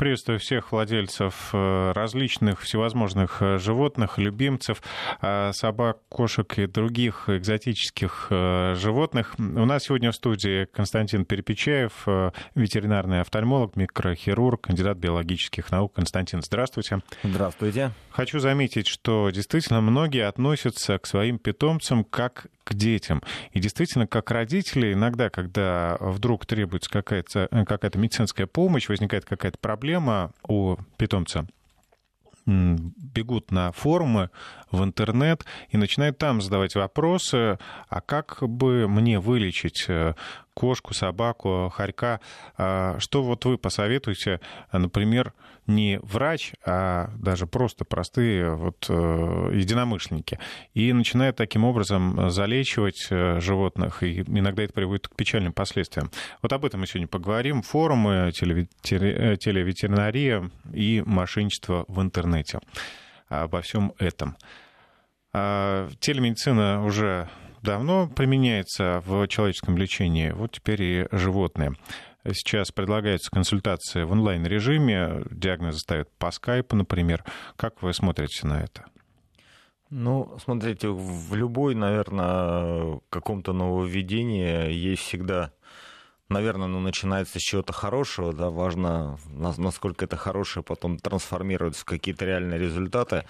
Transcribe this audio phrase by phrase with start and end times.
[0.00, 4.82] Приветствую всех владельцев э, различных всевозможных э, животных, любимцев,
[5.20, 9.34] э, собак, кошек и других экзотических животных.
[9.38, 12.06] У нас сегодня в студии Константин Перепечаев,
[12.54, 15.92] ветеринарный офтальмолог, микрохирург, кандидат биологических наук.
[15.92, 17.00] Константин, здравствуйте.
[17.22, 17.90] Здравствуйте.
[18.10, 23.22] Хочу заметить, что действительно многие относятся к своим питомцам как к детям.
[23.52, 29.89] И действительно, как родители, иногда, когда вдруг требуется какая-то какая медицинская помощь, возникает какая-то проблема
[30.46, 31.46] у питомца,
[32.46, 34.30] бегут на форумы,
[34.70, 37.58] в интернет и начинают там задавать вопросы,
[37.88, 40.14] а как бы мне вылечить э,
[40.54, 42.20] кошку, собаку, хорька.
[42.56, 44.40] А что вот вы посоветуете,
[44.72, 45.32] например,
[45.66, 50.38] не врач, а даже просто простые вот э, единомышленники.
[50.74, 56.10] И начинают таким образом залечивать э, животных, и иногда это приводит к печальным последствиям.
[56.42, 57.62] Вот об этом мы сегодня поговорим.
[57.62, 62.60] Форумы, телеветеринария и мошенничество в интернете.
[63.28, 64.36] Обо всем этом.
[65.32, 67.28] А, телемедицина уже
[67.62, 71.74] давно применяется в человеческом лечении, вот теперь и животные.
[72.24, 77.24] Сейчас предлагаются консультации в онлайн-режиме, диагнозы ставят по скайпу, например.
[77.56, 78.84] Как вы смотрите на это?
[79.88, 85.52] Ну, смотрите, в любой, наверное, каком-то нововведении есть всегда
[86.30, 89.18] наверное, ну, начинается с чего-то хорошего, да, важно,
[89.58, 93.24] насколько это хорошее потом трансформируется в какие-то реальные результаты.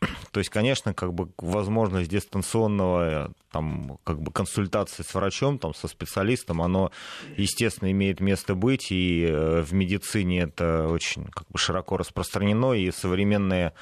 [0.32, 5.86] То есть, конечно, как бы возможность дистанционного там, как бы консультации с врачом, там, со
[5.86, 6.90] специалистом, оно,
[7.36, 12.90] естественно, имеет место быть, и э, в медицине это очень как бы, широко распространено, и
[12.90, 13.72] современные Э,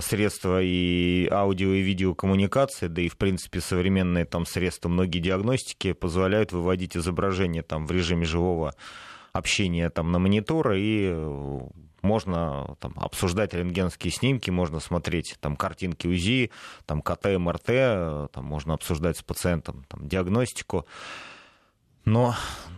[0.00, 6.52] средства и аудио и видеокоммуникации, да и, в принципе, современные там средства многие диагностики позволяют
[6.52, 8.74] выводить изображение там в режиме живого
[9.32, 11.60] общения там на монитор, и э,
[12.02, 16.50] можно там, обсуждать рентгенские снимки, можно смотреть там, картинки УЗИ,
[16.86, 20.86] там, КТ, МРТ, э, там, можно обсуждать с пациентом там, диагностику.
[22.04, 22.34] Но,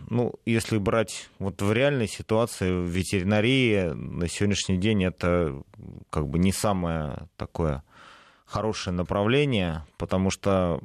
[0.09, 5.61] ну, если брать вот в реальной ситуации, в ветеринарии на сегодняшний день это
[6.09, 7.83] как бы не самое такое
[8.45, 10.81] хорошее направление, потому что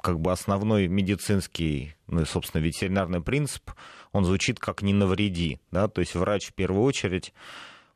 [0.00, 3.70] как бы основной медицинский, ну и, собственно, ветеринарный принцип,
[4.12, 7.32] он звучит как «не навреди», да, то есть врач в первую очередь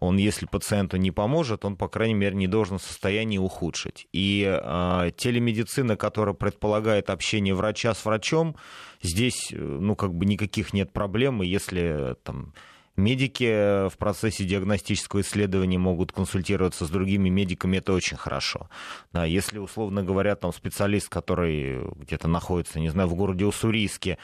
[0.03, 4.09] он, если пациенту не поможет, он, по крайней мере, не должен в состоянии ухудшить.
[4.13, 8.57] И э, телемедицина, которая предполагает общение врача с врачом,
[9.03, 12.53] здесь, ну, как бы никаких нет проблем, и если там
[12.95, 18.69] Медики в процессе диагностического исследования могут консультироваться с другими медиками, это очень хорошо.
[19.15, 24.19] Да, если, условно говоря, там специалист, который где-то находится, не знаю, в городе Уссурийске,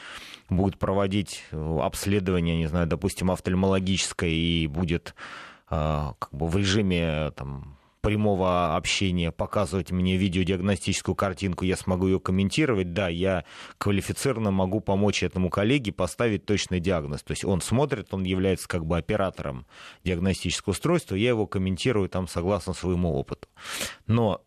[0.49, 5.15] будет проводить обследование, не знаю, допустим, офтальмологическое и будет
[5.67, 12.19] а, как бы в режиме там, прямого общения показывать мне видеодиагностическую картинку, я смогу ее
[12.19, 13.43] комментировать, да, я
[13.77, 17.23] квалифицированно могу помочь этому коллеге поставить точный диагноз.
[17.23, 19.65] То есть он смотрит, он является как бы оператором
[20.03, 23.47] диагностического устройства, я его комментирую там согласно своему опыту.
[24.07, 24.41] Но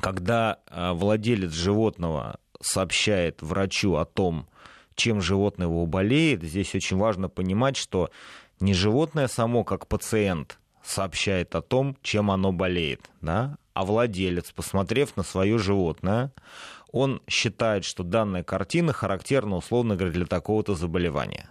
[0.00, 4.48] когда а, владелец животного сообщает врачу о том,
[4.94, 8.10] чем животное его болеет, здесь очень важно понимать, что
[8.60, 15.16] не животное само, как пациент, сообщает о том, чем оно болеет, да, а владелец, посмотрев
[15.16, 16.32] на свое животное,
[16.92, 21.48] он считает, что данная картина характерна, условно говоря, для такого-то заболевания.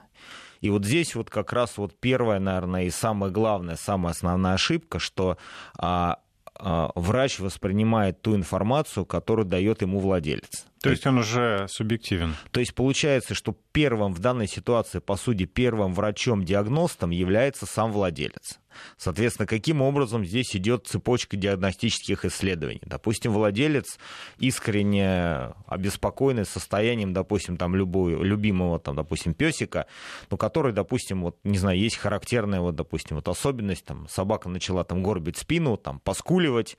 [0.61, 4.99] И вот здесь вот как раз вот первая, наверное, и самая главная, самая основная ошибка,
[4.99, 5.37] что
[5.77, 6.19] а,
[6.55, 10.65] а, врач воспринимает ту информацию, которую дает ему владелец.
[10.81, 12.35] То есть он уже субъективен.
[12.51, 18.59] То есть получается, что первым в данной ситуации, по сути, первым врачом-диагностом является сам владелец.
[18.97, 22.81] Соответственно, каким образом здесь идет цепочка диагностических исследований?
[22.85, 23.97] Допустим, владелец
[24.37, 29.87] искренне обеспокоенный состоянием, допустим, там, любого, любимого, там, допустим, песика,
[30.29, 34.83] ну, который, допустим, вот, не знаю, есть характерная, вот, допустим, вот особенность, там, собака начала
[34.83, 36.77] там горбить спину, там, поскуливать,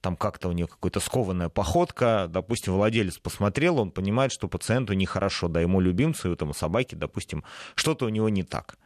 [0.00, 5.48] там, как-то у нее какая-то скованная походка, допустим, владелец посмотрел, он понимает, что пациенту нехорошо,
[5.48, 7.44] да, ему любимцу, этому собаке, допустим,
[7.74, 8.76] что-то у него не так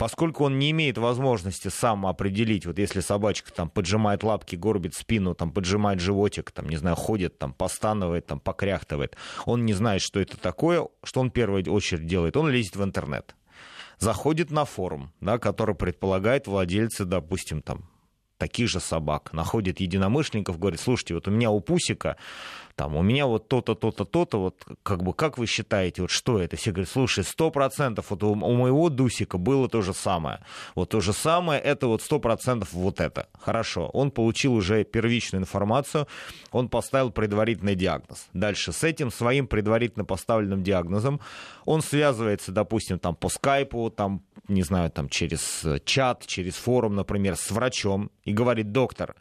[0.00, 5.34] поскольку он не имеет возможности сам определить, вот если собачка там поджимает лапки, горбит спину,
[5.34, 9.16] там поджимает животик, там, не знаю, ходит, там, постанывает, там, покряхтывает,
[9.46, 12.36] он не знает, что это такое, что он в первую очередь делает?
[12.36, 13.34] Он лезет в интернет
[14.00, 17.89] заходит на форум, да, который предполагает владельцы, допустим, там,
[18.40, 22.16] таких же собак, находит единомышленников, говорит, слушайте, вот у меня у Пусика
[22.80, 26.38] там, у меня вот то-то, то-то, то-то, вот, как бы, как вы считаете, вот что
[26.38, 26.56] это?
[26.56, 30.40] Все говорят, слушай, сто процентов, вот у, у моего Дусика было то же самое.
[30.74, 33.28] Вот то же самое, это вот сто процентов вот это.
[33.38, 36.08] Хорошо, он получил уже первичную информацию,
[36.52, 38.26] он поставил предварительный диагноз.
[38.32, 41.20] Дальше с этим своим предварительно поставленным диагнозом
[41.66, 47.36] он связывается, допустим, там по скайпу, там, не знаю, там через чат, через форум, например,
[47.36, 49.14] с врачом и говорит, доктор,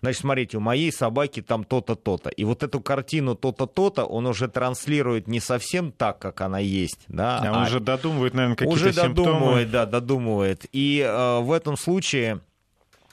[0.00, 2.30] значит, смотрите, у моей собаки там то-то, то-то.
[2.30, 7.04] И вот эту картину то-то, то-то, он уже транслирует не совсем так, как она есть.
[7.08, 9.14] Да, а он а уже додумывает, наверное, какие-то уже симптомы.
[9.14, 10.66] додумывает, да, додумывает.
[10.72, 12.40] И э, в этом случае,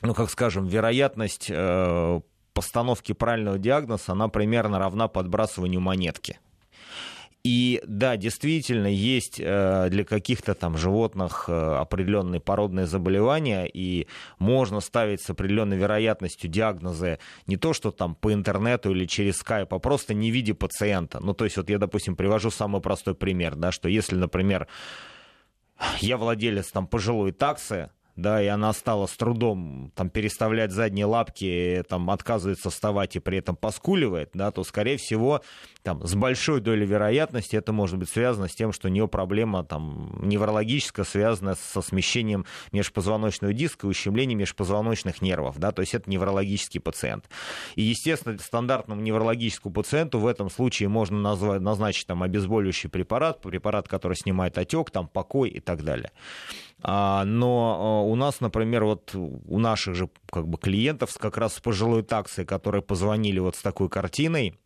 [0.02, 2.22] ну, как скажем, вероятность э,
[2.54, 6.40] постановки правильного диагноза, она примерно равна подбрасыванию монетки.
[7.50, 14.06] И да, действительно, есть э, для каких-то там животных э, определенные породные заболевания, и
[14.38, 17.18] можно ставить с определенной вероятностью диагнозы
[17.48, 21.20] не то, что там по интернету или через скайп, а просто не видя пациента.
[21.24, 24.68] Ну, то есть вот я, допустим, привожу самый простой пример, да, что если, например,
[26.02, 31.84] я владелец там пожилой таксы, да, и она стала с трудом там, переставлять задние лапки,
[31.88, 35.42] там, отказывается вставать и при этом поскуливает, да, то, скорее всего,
[35.84, 39.64] там, с большой долей вероятности это может быть связано с тем, что у нее проблема
[39.64, 45.58] там, неврологическая, связанная со смещением межпозвоночного диска и ущемлением межпозвоночных нервов.
[45.58, 45.72] Да?
[45.72, 47.30] То есть это неврологический пациент.
[47.76, 53.88] И, естественно, стандартному неврологическому пациенту в этом случае можно назвать, назначить там, обезболивающий препарат, препарат,
[53.88, 56.12] который снимает отек, там, покой и так далее.
[56.82, 61.56] А, но а, у нас, например, вот у наших же как бы клиентов как раз
[61.56, 64.58] с пожилой таксой, которые позвонили вот с такой картиной,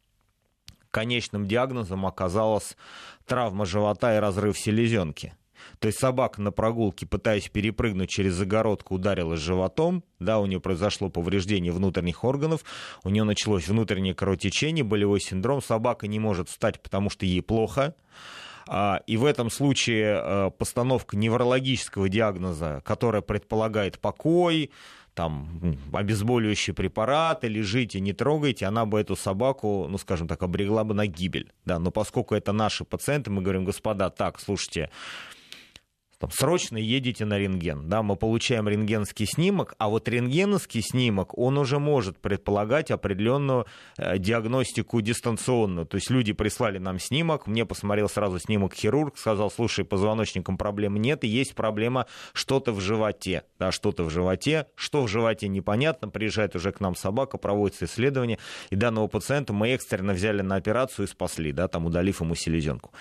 [0.92, 2.78] конечным диагнозом оказалась
[3.26, 5.34] травма живота и разрыв селезенки.
[5.80, 11.10] То есть собака на прогулке, пытаясь перепрыгнуть через загородку, ударилась животом, да, у нее произошло
[11.10, 12.64] повреждение внутренних органов,
[13.04, 17.96] у нее началось внутреннее кровотечение, болевой синдром, собака не может встать, потому что ей плохо,
[19.08, 24.72] и в этом случае э, постановка неврологического диагноза, которая предполагает покой,
[25.14, 30.94] там, обезболивающие препараты, лежите, не трогайте, она бы эту собаку, ну, скажем так, обрегла бы
[30.94, 31.52] на гибель.
[31.66, 34.90] Да, но поскольку это наши пациенты, мы говорим, господа, так, слушайте,
[36.24, 41.58] там, срочно едете на рентген, да, мы получаем рентгенский снимок, а вот рентгеновский снимок, он
[41.58, 43.66] уже может предполагать определенную
[43.98, 49.52] э, диагностику дистанционную, то есть люди прислали нам снимок, мне посмотрел сразу снимок хирург, сказал,
[49.52, 55.04] слушай, позвоночником проблем нет, и есть проблема что-то в животе, да, что-то в животе, что
[55.04, 58.40] в животе непонятно, приезжает уже к нам собака, проводится исследование,
[58.70, 62.94] и данного пациента мы экстренно взяли на операцию и спасли, да, там удалив ему селезенку.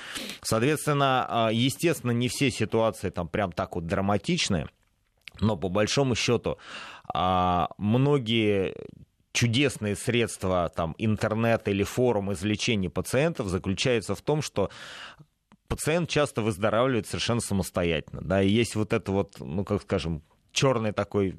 [0.42, 4.68] Соответственно, а, естественно, не все ситуации там прям так вот драматичные,
[5.40, 6.58] но по большому счету
[7.14, 8.74] а, многие
[9.32, 14.70] чудесные средства там, интернета или форум излечения пациентов заключаются в том, что
[15.68, 18.20] пациент часто выздоравливает совершенно самостоятельно.
[18.22, 20.22] Да, и есть вот это вот, ну, как скажем,
[20.52, 21.34] черный такой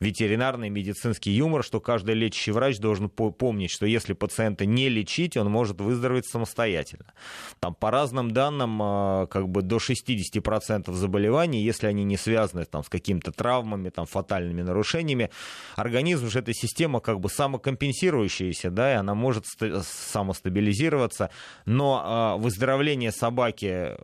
[0.00, 5.50] ветеринарный медицинский юмор, что каждый лечащий врач должен помнить, что если пациента не лечить, он
[5.50, 7.12] может выздороветь самостоятельно.
[7.60, 12.84] Там по разным данным а, как бы до 60% заболеваний, если они не связаны там,
[12.84, 15.30] с какими-то травмами, там, фатальными нарушениями,
[15.76, 19.44] организм же эта система как бы самокомпенсирующаяся, да, и она может
[19.82, 21.30] самостабилизироваться,
[21.64, 23.96] но а, выздоровление собаки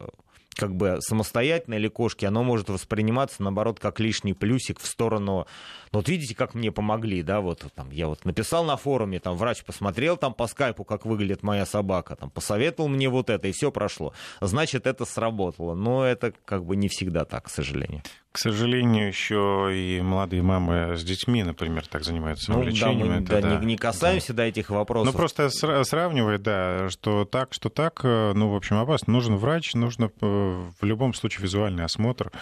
[0.54, 5.46] как бы самостоятельно или кошки, оно может восприниматься, наоборот, как лишний плюсик в сторону
[5.92, 9.36] ну, вот видите, как мне помогли, да, вот там я вот написал на форуме, там
[9.36, 13.52] врач посмотрел там по скайпу, как выглядит моя собака, там посоветовал мне вот это, и
[13.52, 14.14] все прошло.
[14.40, 15.74] Значит, это сработало.
[15.74, 18.02] Но это как бы не всегда так, к сожалению.
[18.32, 23.26] К сожалению, еще и молодые мамы с детьми, например, так занимаются ну, Да, мы это,
[23.26, 23.56] да, да.
[23.58, 24.42] Не, не касаемся да.
[24.42, 25.12] до этих вопросов.
[25.12, 29.12] Ну, просто сравнивать, да, что так, что так, э, ну, в общем, опасно.
[29.12, 32.32] Нужен врач, нужно э, в любом случае визуальный осмотр.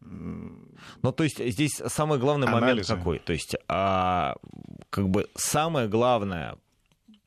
[0.00, 2.66] Ну, то есть здесь самый главный Анализы.
[2.66, 3.18] момент какой?
[3.18, 4.36] То есть, а,
[4.90, 6.56] как бы самое главное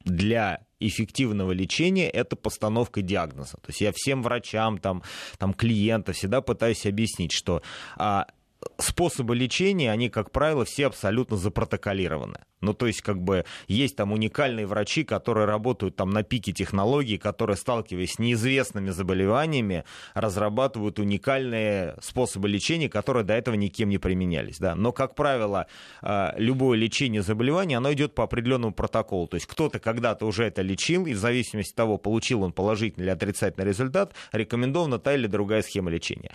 [0.06, 3.58] для эффективного лечения это постановка диагноза.
[3.58, 5.04] То есть я всем врачам, там,
[5.38, 7.62] там клиентам всегда пытаюсь объяснить, что
[7.98, 8.28] а,
[8.78, 12.40] способы лечения, они, как правило, все абсолютно запротоколированы.
[12.62, 17.18] Ну, то есть, как бы, есть там уникальные врачи, которые работают там на пике технологий,
[17.18, 24.60] которые, сталкиваясь с неизвестными заболеваниями, разрабатывают уникальные способы лечения, которые до этого никем не применялись,
[24.60, 24.76] да.
[24.76, 25.66] Но, как правило,
[26.02, 29.28] а, любое лечение заболевания, оно идет по определенному протоколу.
[29.28, 33.06] То есть, кто-то когда-то уже это лечил, и в зависимости от того, получил он положительный
[33.06, 36.32] или отрицательный результат, рекомендована та или другая схема лечения.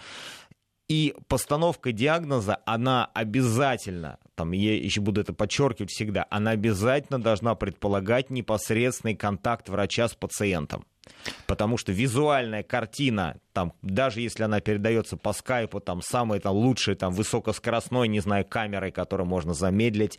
[0.89, 7.55] И постановка диагноза, она обязательно там, я еще буду это подчеркивать всегда, она обязательно должна
[7.55, 10.85] предполагать непосредственный контакт врача с пациентом.
[11.47, 16.97] Потому что визуальная картина, там, даже если она передается по скайпу, там, самой там, лучшей,
[16.97, 20.19] там, высокоскоростной, не знаю, камерой, которую можно замедлить,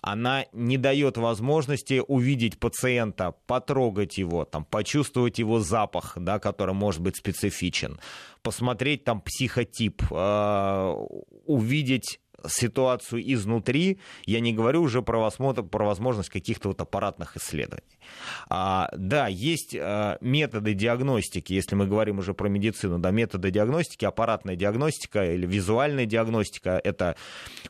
[0.00, 7.00] она не дает возможности увидеть пациента, потрогать его, там, почувствовать его запах, да, который может
[7.00, 7.98] быть специфичен,
[8.42, 10.94] посмотреть там психотип, э,
[11.46, 17.98] увидеть ситуацию изнутри, я не говорю уже про, возможно, про возможность каких-то вот аппаратных исследований.
[18.48, 24.04] А, да, есть а, методы диагностики, если мы говорим уже про медицину, да, методы диагностики,
[24.04, 27.16] аппаратная диагностика или визуальная диагностика, это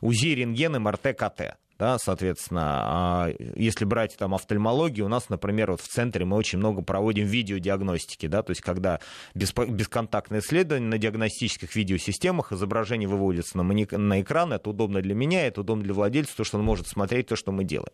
[0.01, 5.79] УЗИ, рентген, МРТ, КТ да, соответственно, а если брать там офтальмологию, у нас, например, вот
[5.79, 8.99] в центре мы очень много проводим видеодиагностики, да, то есть когда
[9.33, 13.87] бесконтактное исследование на диагностических видеосистемах, изображение выводится на, мони...
[13.89, 17.27] на экран, это удобно для меня, это удобно для владельца, то, что он может смотреть
[17.27, 17.93] то, что мы делаем.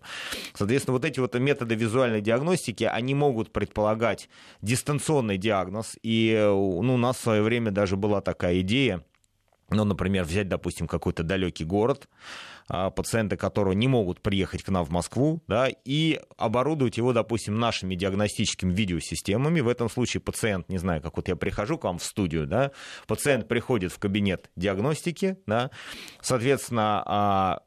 [0.56, 4.30] Соответственно, вот эти вот методы визуальной диагностики, они могут предполагать
[4.64, 9.04] дистанционный диагноз, и ну, у нас в свое время даже была такая идея,
[9.70, 12.08] ну, например, взять, допустим, какой-то далекий город,
[12.68, 17.60] а, пациенты которого не могут приехать к нам в Москву, да, и оборудовать его, допустим,
[17.60, 19.62] нашими диагностическими видеосистемами.
[19.62, 22.72] В этом случае пациент, не знаю, как вот я прихожу к вам в студию, да,
[23.08, 25.72] пациент приходит в кабинет диагностики, да,
[26.22, 27.60] соответственно, а,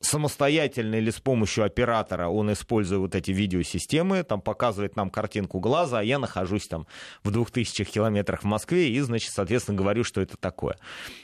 [0.00, 6.00] самостоятельно или с помощью оператора он использует вот эти видеосистемы, там показывает нам картинку глаза,
[6.00, 6.86] а я нахожусь там
[7.24, 10.76] в 2000 километрах в Москве и, значит, соответственно, говорю, что это такое.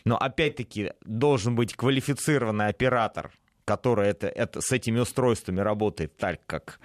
[0.05, 3.33] Но, опять-таки, должен быть квалифицированный оператор,
[3.65, 6.81] который это, это, с этими устройствами работает так, как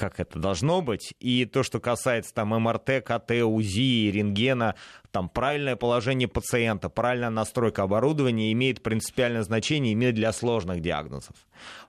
[0.00, 1.12] как это должно быть.
[1.20, 4.74] И то, что касается там МРТ, КТ, УЗИ, рентгена,
[5.10, 11.36] там правильное положение пациента, правильная настройка оборудования имеет принципиальное значение имеет для сложных диагнозов.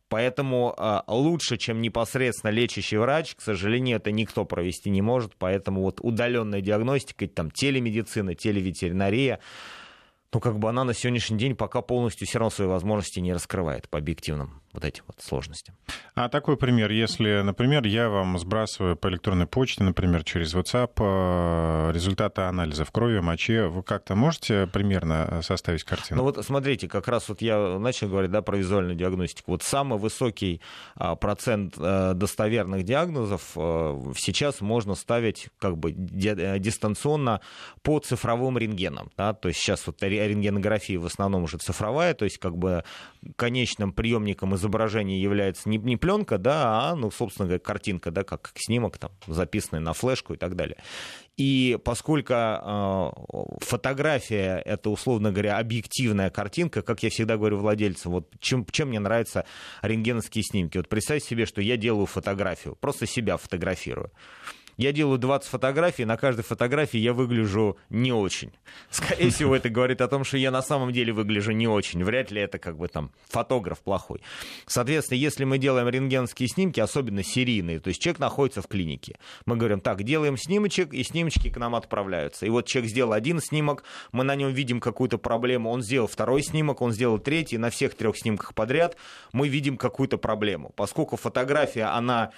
[0.09, 5.37] Поэтому э, лучше, чем непосредственно лечащий врач, к сожалению, это никто провести не может.
[5.37, 9.39] Поэтому вот удаленная диагностика, там телемедицина, телеветеринария,
[10.33, 13.87] ну, как бы она на сегодняшний день пока полностью все равно свои возможности не раскрывает
[13.87, 15.75] по объективным вот этим вот сложностям.
[16.15, 21.91] А такой пример, если, например, я вам сбрасываю по электронной почте, например, через WhatsApp э,
[21.93, 26.19] результаты анализа в крови, моче, вы как-то можете примерно составить картину?
[26.19, 29.51] Ну вот смотрите, как раз вот я начал говорить да, про визуальную диагностику.
[29.51, 30.61] Вот самый высокий
[30.95, 37.41] а, процент э, достоверных диагнозов э, сейчас можно ставить как бы дистанционно
[37.81, 39.11] по цифровым рентгенам.
[39.17, 39.33] Да?
[39.33, 42.83] То есть сейчас вот рентгенография в основном уже цифровая, то есть как бы
[43.35, 48.51] конечным приемником изображения является не, не пленка, да, а, ну, собственно говоря, картинка, да, как
[48.55, 50.77] снимок там, записанный на флешку и так далее.
[51.37, 53.11] И поскольку э,
[53.61, 58.99] фотография это, условно говоря, объективная картинка, как я всегда говорю владельцам, вот чем, чем мне
[58.99, 59.45] нравятся
[59.81, 60.77] рентгеновские снимки.
[60.77, 64.11] Вот представь себе, что я делаю фотографию, просто себя фотографирую.
[64.81, 68.51] Я делаю 20 фотографий, на каждой фотографии я выгляжу не очень.
[68.89, 72.03] Скорее всего, это говорит о том, что я на самом деле выгляжу не очень.
[72.03, 74.23] Вряд ли это как бы там фотограф плохой.
[74.65, 79.55] Соответственно, если мы делаем рентгенские снимки, особенно серийные, то есть человек находится в клинике, мы
[79.55, 82.47] говорим, так, делаем снимочек, и снимочки к нам отправляются.
[82.47, 86.41] И вот человек сделал один снимок, мы на нем видим какую-то проблему, он сделал второй
[86.41, 88.97] снимок, он сделал третий, на всех трех снимках подряд
[89.31, 90.73] мы видим какую-то проблему.
[90.75, 92.31] Поскольку фотография, она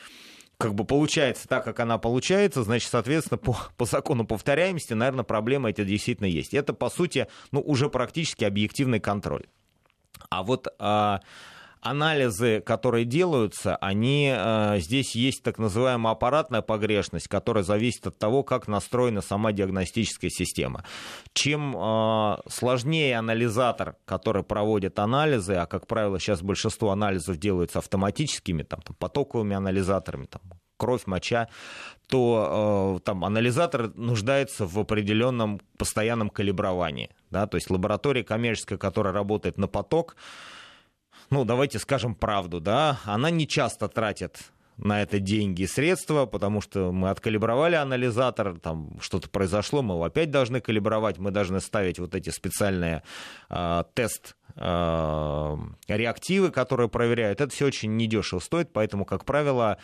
[0.64, 5.70] как бы получается так, как она получается, значит, соответственно, по, по закону повторяемости, наверное, проблема
[5.70, 6.54] эти действительно есть.
[6.54, 9.44] Это, по сути, ну, уже практически объективный контроль.
[10.30, 11.20] А вот а,
[11.84, 18.44] анализы, которые делаются, они, э, здесь есть так называемая аппаратная погрешность, которая зависит от того,
[18.44, 20.84] как настроена сама диагностическая система.
[21.34, 28.64] Чем э, сложнее анализатор, который проводит анализы, а, как правило, сейчас большинство анализов делаются автоматическими,
[28.64, 30.42] там, там потоковыми анализаторами, там,
[30.78, 31.48] кровь, моча,
[32.08, 37.10] то э, там анализатор нуждается в определенном постоянном калибровании.
[37.30, 37.48] Да?
[37.48, 40.16] То есть лаборатория коммерческая, которая работает на поток,
[41.34, 44.38] ну, давайте скажем правду, да, она не часто тратит
[44.78, 50.04] на это деньги и средства, потому что мы откалибровали анализатор, там что-то произошло, мы его
[50.04, 53.02] опять должны калибровать, мы должны ставить вот эти специальные
[53.50, 57.42] э, тест э, реактивы, которые проверяют.
[57.42, 59.80] Это все очень недешево стоит, поэтому, как правило,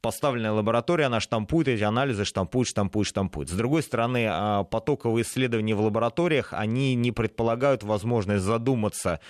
[0.00, 3.48] поставленная лаборатория, она штампует эти анализы, штампует, штампует, штампует.
[3.48, 9.20] С другой стороны, а, потоковые исследования в лабораториях, они не предполагают возможность задуматься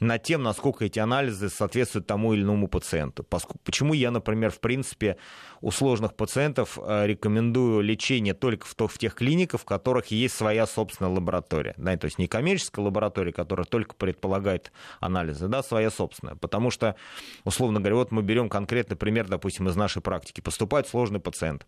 [0.00, 3.24] над тем, насколько эти анализы соответствуют тому или иному пациенту.
[3.64, 5.16] Почему я, например, в принципе,
[5.60, 11.12] у сложных пациентов а, рекомендую лечение только в тех клиниках, в которых есть своя собственная
[11.12, 11.74] лаборатория.
[11.76, 16.36] Да, то есть не коммерческая лаборатория, которая только предполагает анализы, да, своя собственная.
[16.36, 16.96] Потому что,
[17.44, 20.42] условно говоря, вот мы берем конкретный пример, допустим, из нашей практики практике.
[20.42, 21.66] Поступает сложный пациент.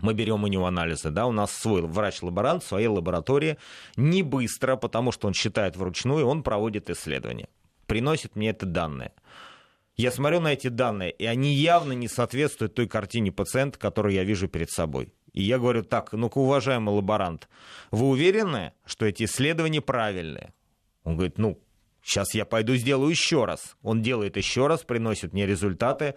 [0.00, 3.58] Мы берем у него анализы, да, у нас свой врач-лаборант в своей лаборатории,
[3.96, 7.48] не быстро, потому что он считает вручную, он проводит исследования,
[7.86, 9.12] приносит мне это данные.
[9.96, 14.24] Я смотрю на эти данные, и они явно не соответствуют той картине пациента, которую я
[14.24, 15.12] вижу перед собой.
[15.32, 17.48] И я говорю, так, ну-ка, уважаемый лаборант,
[17.90, 20.54] вы уверены, что эти исследования правильные?
[21.02, 21.58] Он говорит, ну,
[22.02, 23.76] Сейчас я пойду сделаю еще раз.
[23.82, 26.14] Он делает еще раз, приносит мне результаты.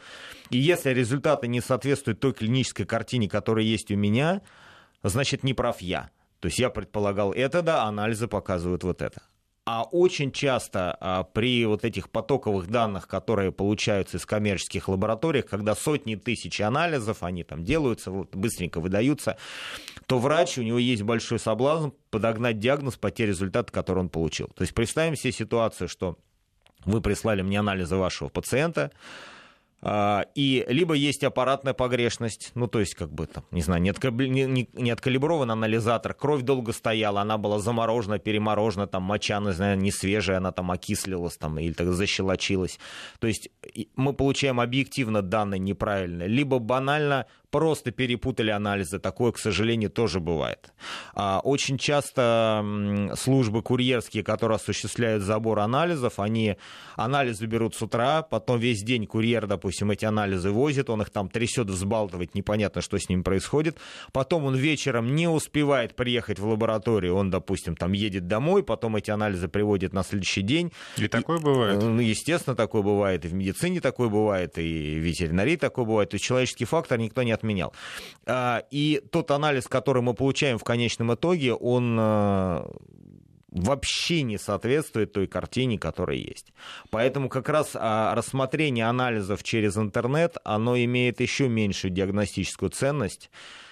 [0.49, 4.41] И если результаты не соответствуют той клинической картине, которая есть у меня,
[5.03, 6.09] значит, не прав я.
[6.39, 9.21] То есть я предполагал это, да, анализы показывают вот это.
[9.65, 15.73] А очень часто а, при вот этих потоковых данных, которые получаются из коммерческих лабораторий, когда
[15.73, 19.37] сотни тысяч анализов, они там делаются, вот, быстренько выдаются,
[20.05, 24.47] то врач, у него есть большой соблазн подогнать диагноз по те результаты, которые он получил.
[24.47, 26.17] То есть представим себе ситуацию, что
[26.83, 28.91] вы прислали мне анализы вашего пациента,
[30.35, 34.27] и либо есть аппаратная погрешность, ну, то есть, как бы, там, не знаю, не, откабли,
[34.27, 39.77] не, не откалиброван анализатор, кровь долго стояла, она была заморожена, переморожена, там, моча, не знаю,
[39.77, 42.79] не свежая, она там окислилась, там, или так защелочилась.
[43.19, 43.49] То есть,
[43.95, 48.97] мы получаем объективно данные неправильные, либо банально просто перепутали анализы.
[48.97, 50.73] Такое, к сожалению, тоже бывает.
[51.13, 52.65] А, очень часто
[53.15, 56.57] службы курьерские, которые осуществляют забор анализов, они
[56.95, 61.29] анализы берут с утра, потом весь день курьер, допустим, эти анализы возит, он их там
[61.29, 63.77] трясет, взбалтывает, непонятно, что с ним происходит.
[64.13, 69.11] Потом он вечером не успевает приехать в лабораторию, он, допустим, там едет домой, потом эти
[69.11, 70.71] анализы приводит на следующий день.
[70.97, 71.83] И, и такое бывает?
[71.83, 73.25] Ну, естественно, такое бывает.
[73.25, 76.09] И в медицине такое бывает, и в ветеринарии такое бывает.
[76.09, 77.73] То есть человеческий фактор никто не отменял.
[78.25, 82.69] А, и тот анализ, который мы получаем в конечном итоге, он а,
[83.49, 86.53] вообще не соответствует той картине, которая есть.
[86.89, 93.29] Поэтому как раз а, рассмотрение анализов через интернет, оно имеет еще меньшую диагностическую ценность,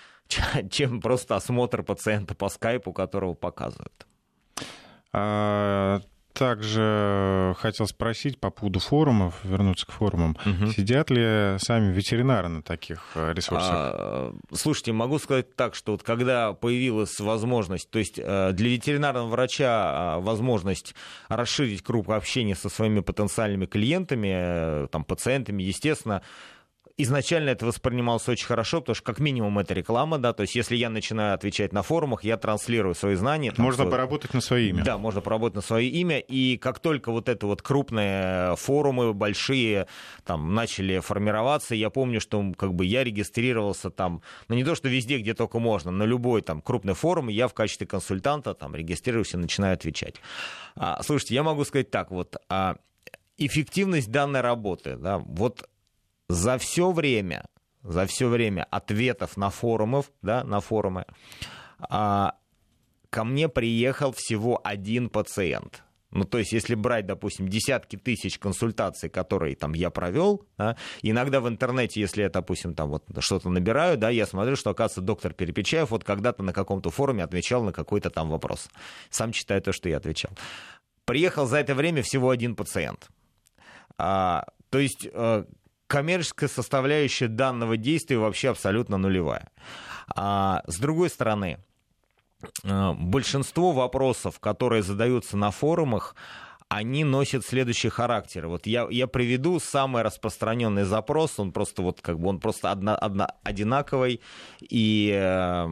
[0.70, 4.06] чем просто осмотр пациента по скайпу, которого показывают.
[6.34, 10.38] Также хотел спросить по поводу форумов, вернуться к форумам.
[10.46, 10.72] Угу.
[10.72, 13.72] Сидят ли сами ветеринары на таких э, ресурсах?
[13.72, 19.28] А, слушайте, могу сказать так, что вот когда появилась возможность, то есть э, для ветеринарного
[19.28, 20.96] врача а, возможность
[21.28, 26.22] расширить круг общения со своими потенциальными клиентами, э, там, пациентами, естественно,
[27.04, 30.76] изначально это воспринималось очень хорошо, потому что как минимум это реклама, да, то есть если
[30.76, 33.52] я начинаю отвечать на форумах, я транслирую свои знания.
[33.52, 33.92] Там, можно свой...
[33.92, 34.84] поработать на свое имя.
[34.84, 39.88] Да, можно поработать на свое имя, и как только вот это вот крупные форумы, большие,
[40.24, 44.90] там, начали формироваться, я помню, что как бы я регистрировался там, ну не то, что
[44.90, 49.34] везде, где только можно, на любой там крупный форум, я в качестве консультанта там регистрируюсь
[49.34, 50.16] и начинаю отвечать.
[50.76, 52.78] А, слушайте, я могу сказать так, вот, а,
[53.38, 55.68] эффективность данной работы, да, вот
[56.32, 57.46] за все время,
[57.84, 61.06] за все время ответов на форумов, да, на форумы,
[61.80, 62.36] а,
[63.10, 65.84] ко мне приехал всего один пациент.
[66.12, 71.40] Ну, то есть, если брать, допустим, десятки тысяч консультаций, которые там я провел, да, иногда
[71.40, 75.34] в интернете, если я, допустим, там вот что-то набираю, да, я смотрю, что, оказывается, доктор
[75.34, 78.68] Перепечаев вот когда-то на каком-то форуме отвечал на какой-то там вопрос.
[79.10, 80.32] Сам читаю то, что я отвечал.
[81.06, 83.10] Приехал за это время всего один пациент.
[83.98, 85.46] А, то есть, э,
[85.92, 89.50] коммерческая составляющая данного действия вообще абсолютно нулевая.
[90.16, 91.58] А, с другой стороны,
[92.64, 96.16] э, большинство вопросов, которые задаются на форумах,
[96.70, 98.48] они носят следующий характер.
[98.48, 102.96] Вот я, я приведу самый распространенный запрос, он просто вот как бы он просто одна,
[102.96, 104.22] одна, одинаковый
[104.62, 105.68] и э,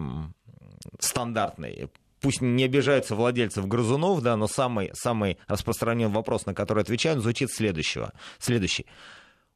[0.99, 7.23] стандартный пусть не обижаются владельцев грызунов, да, но самый, самый распространенный вопрос, на который отвечают,
[7.23, 8.85] звучит следующего, следующий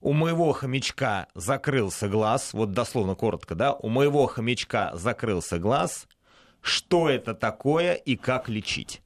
[0.03, 6.07] у моего хомячка закрылся глаз, вот дословно коротко, да, у моего хомячка закрылся глаз,
[6.61, 9.01] что это такое и как лечить?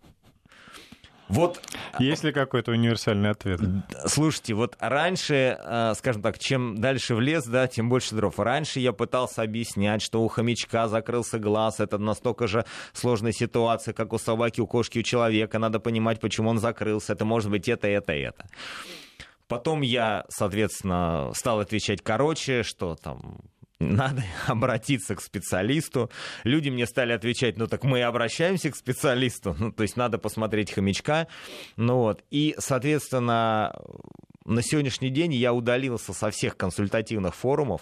[1.29, 1.61] Вот,
[1.99, 3.59] Есть ли какой-то универсальный ответ?
[4.05, 8.39] Слушайте, вот раньше, э, скажем так, чем дальше в лес, да, тем больше дров.
[8.39, 14.13] Раньше я пытался объяснять, что у хомячка закрылся глаз, это настолько же сложная ситуация, как
[14.13, 15.59] у собаки, у кошки, у человека.
[15.59, 17.11] Надо понимать, почему он закрылся.
[17.11, 18.45] Это может быть это, это, это.
[19.47, 23.41] Потом я, соответственно, стал отвечать короче, что там
[23.79, 26.09] надо обратиться к специалисту.
[26.43, 30.17] Люди мне стали отвечать, ну так мы и обращаемся к специалисту, ну то есть надо
[30.17, 31.27] посмотреть хомячка.
[31.75, 33.75] Ну вот, и, соответственно,
[34.45, 37.81] на сегодняшний день я удалился со всех консультативных форумов,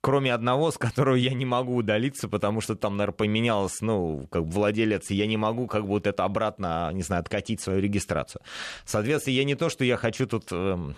[0.00, 4.44] кроме одного, с которого я не могу удалиться, потому что там, наверное, поменялось, ну, как
[4.44, 8.42] владелец, и я не могу как бы вот это обратно, не знаю, откатить свою регистрацию.
[8.84, 10.96] Соответственно, я не то, что я хочу тут эм,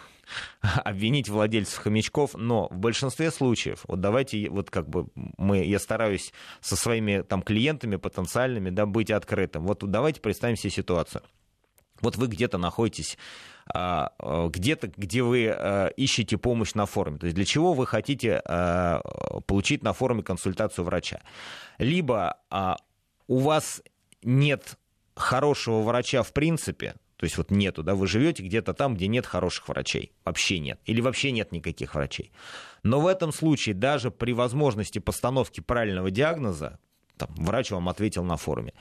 [0.84, 6.32] обвинить владельцев хомячков, но в большинстве случаев, вот давайте, вот как бы мы, я стараюсь
[6.60, 9.66] со своими там клиентами потенциальными, да, быть открытым.
[9.66, 11.22] Вот давайте представим себе ситуацию.
[12.00, 13.18] Вот вы где-то находитесь
[13.72, 17.18] где-то, где вы а, ищете помощь на форуме.
[17.18, 18.42] То есть для чего вы хотите
[19.46, 21.20] получить на форуме консультацию врача.
[21.78, 22.38] Либо
[23.28, 23.82] у вас
[24.22, 24.76] нет
[25.14, 29.26] хорошего врача в принципе, то есть вот нету, да, вы живете где-то там, где нет
[29.26, 32.32] хороших врачей, вообще нет, или вообще нет никаких врачей.
[32.82, 36.78] Но в этом случае даже при возможности постановки правильного диагноза,
[37.18, 38.72] там, врач вам ответил на форуме,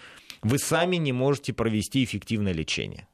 [0.41, 3.09] вы сами не можете провести эффективное лечение.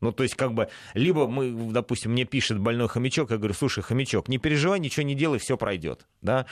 [0.00, 3.82] Ну, то есть, как бы, либо мы, допустим, мне пишет больной хомячок, я говорю, слушай,
[3.82, 6.46] хомячок, не переживай, ничего не делай, все пройдет, да,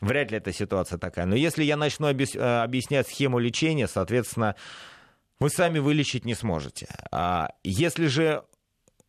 [0.00, 1.24] вряд ли эта ситуация такая.
[1.24, 4.56] Но если я начну э, объяснять схему лечения, соответственно,
[5.40, 6.88] вы сами вылечить не сможете.
[7.10, 8.42] А если же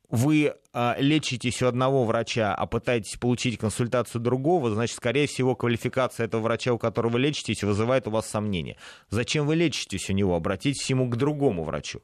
[0.10, 6.26] вы а, лечитесь у одного врача, а пытаетесь получить консультацию другого, значит, скорее всего, квалификация
[6.26, 8.76] этого врача, у которого вы лечитесь, вызывает у вас сомнения.
[9.10, 10.36] Зачем вы лечитесь у него?
[10.36, 12.02] Обратитесь ему к другому врачу.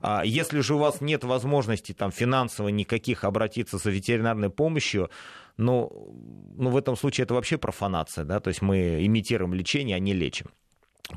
[0.00, 5.10] А, если же у вас нет возможности там, финансово никаких обратиться за ветеринарной помощью,
[5.56, 5.90] ну,
[6.56, 10.12] ну, в этом случае это вообще профанация, да, то есть мы имитируем лечение, а не
[10.12, 10.48] лечим.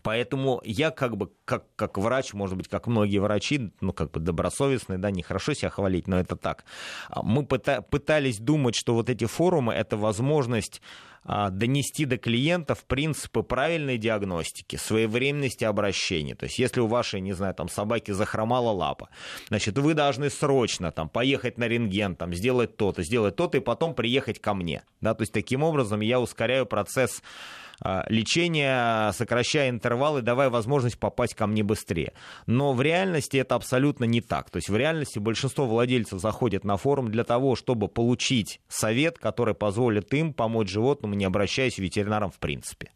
[0.04, 4.20] Поэтому я как бы, как, как врач, может быть, как многие врачи, ну, как бы
[4.20, 6.66] добросовестные, да, нехорошо себя хвалить, но это так.
[7.10, 10.82] А, мы пыта, пытались думать, что вот эти форумы— это возможность
[11.24, 16.36] а, донести до клиентов принципы правильной диагностики, своевременности обращения.
[16.36, 19.10] То есть, если у вашей, не знаю, там, собаки захромала лапа,
[19.48, 23.96] значит, вы должны срочно там поехать на рентген, там, сделать то-то, сделать то-то, и потом
[23.96, 24.84] приехать ко мне.
[25.02, 25.16] Да?
[25.16, 27.24] То есть, таким образом я ускоряю процесс
[27.82, 32.14] а, лечения, сокращая интервалы, давая возможность попасть ко мне быстрее.
[32.46, 34.50] Но в реальности это абсолютно не так.
[34.50, 39.54] То есть в реальности большинство владельцев заходят на форум для того, чтобы получить совет, который
[39.54, 42.92] позволит им помочь животному, не обращаясь к ветеринарам в принципе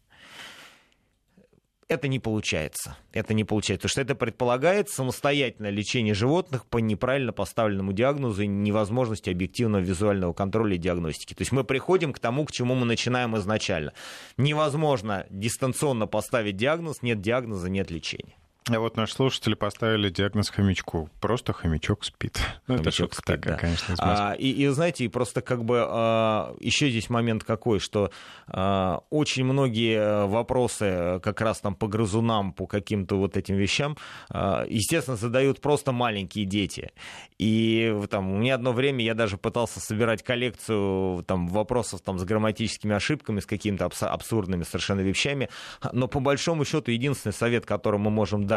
[1.88, 2.96] это не получается.
[3.12, 8.46] Это не получается, потому что это предполагает самостоятельное лечение животных по неправильно поставленному диагнозу и
[8.46, 11.34] невозможности объективного визуального контроля и диагностики.
[11.34, 13.92] То есть мы приходим к тому, к чему мы начинаем изначально.
[14.36, 18.36] Невозможно дистанционно поставить диагноз, нет диагноза, нет лечения.
[18.70, 21.10] А вот наши слушатели поставили диагноз хомячку.
[21.20, 22.40] Просто хомячок спит.
[22.66, 23.60] Ну, это шутка спит, такая, да.
[23.60, 23.94] конечно.
[23.98, 28.10] А, и, и, знаете, просто как бы а, еще здесь момент какой, что
[28.46, 33.98] а, очень многие вопросы как раз там по грызунам, по каким-то вот этим вещам,
[34.30, 36.92] а, естественно, задают просто маленькие дети.
[37.38, 42.24] И там, у меня одно время я даже пытался собирать коллекцию там, вопросов там, с
[42.24, 45.50] грамматическими ошибками, с какими-то абсурдными совершенно вещами.
[45.92, 48.53] Но по большому счету единственный совет, который мы можем дать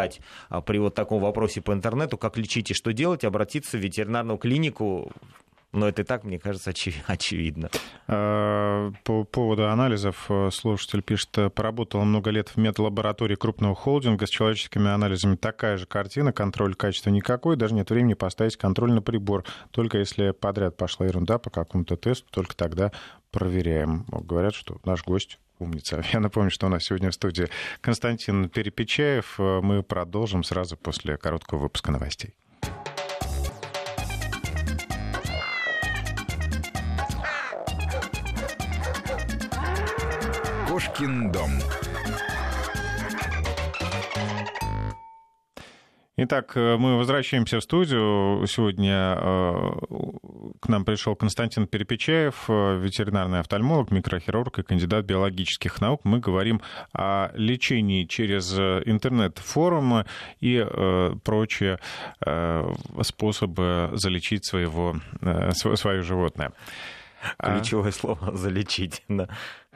[0.50, 4.38] а, при вот таком вопросе по интернету, как лечить и что делать, обратиться в ветеринарную
[4.38, 5.12] клинику
[5.74, 6.72] но это и так, мне кажется,
[7.08, 7.70] очевидно.
[8.10, 14.30] А, по поводу анализов э, слушатель пишет, поработал много лет в медлаборатории крупного холдинга с
[14.30, 15.36] человеческими анализами.
[15.36, 19.44] Такая же картина, контроль качества никакой, даже нет времени поставить контрольный прибор.
[19.72, 22.94] Только если подряд пошла ерунда по какому-то тесту, только тогда
[23.32, 24.06] проверяем.
[24.08, 26.04] Говорят, что наш гость умница.
[26.13, 27.50] Я напомню, что у нас сегодня в студии
[27.82, 29.36] Константин Перепечаев.
[29.38, 32.34] Мы продолжим сразу после короткого выпуска новостей.
[40.67, 41.52] Кошкин дом.
[46.19, 48.43] Итак, э, мы возвращаемся в студию.
[48.47, 49.71] Сегодня э,
[50.60, 56.01] к нам пришел Константин Перепечаев, э, ветеринарный офтальмолог, микрохирург и кандидат биологических наук.
[56.06, 56.60] Мы говорим
[56.91, 60.08] о лечении через интернет-форумы
[60.39, 60.65] и
[61.23, 61.77] прочие
[63.03, 64.95] способы залечить своего,
[65.51, 66.51] свое животное.
[67.38, 67.91] Ключевое а?
[67.91, 69.03] слово «залечить».
[69.08, 69.27] Да.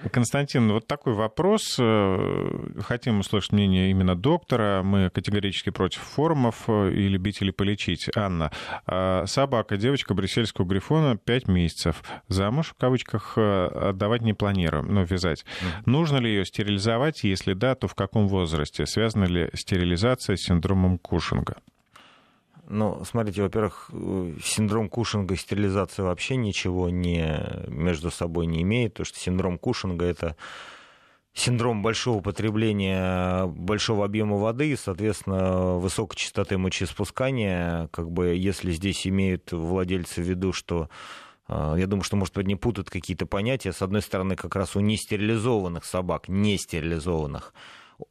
[0.10, 1.78] Константин, вот такой вопрос.
[1.80, 4.82] Э, хотим услышать мнение именно доктора.
[4.84, 8.10] Мы категорически против форумов э, и любителей полечить.
[8.16, 8.52] Анна,
[8.88, 12.04] а собака, девочка брюссельского грифона 5 месяцев.
[12.28, 15.44] Замуж, в кавычках, э, отдавать не планируем, но вязать.
[15.44, 15.66] Mm.
[15.86, 17.24] Нужно ли ее стерилизовать?
[17.24, 18.86] Если да, то в каком возрасте?
[18.86, 21.58] Связана ли стерилизация с синдромом Кушинга?
[22.74, 23.90] Ну, смотрите, во-первых,
[24.42, 30.06] синдром Кушинга и стерилизация вообще ничего не, между собой не имеет, потому что синдром Кушинга
[30.06, 30.38] это
[31.34, 39.06] синдром большого потребления большого объема воды и, соответственно, высокой частоты мочеиспускания, как бы если здесь
[39.06, 40.90] имеют владельцы в виду, что
[41.50, 43.74] э, я думаю, что, может быть, не путают какие-то понятия.
[43.74, 47.54] С одной стороны, как раз у нестерилизованных собак, нестерилизованных,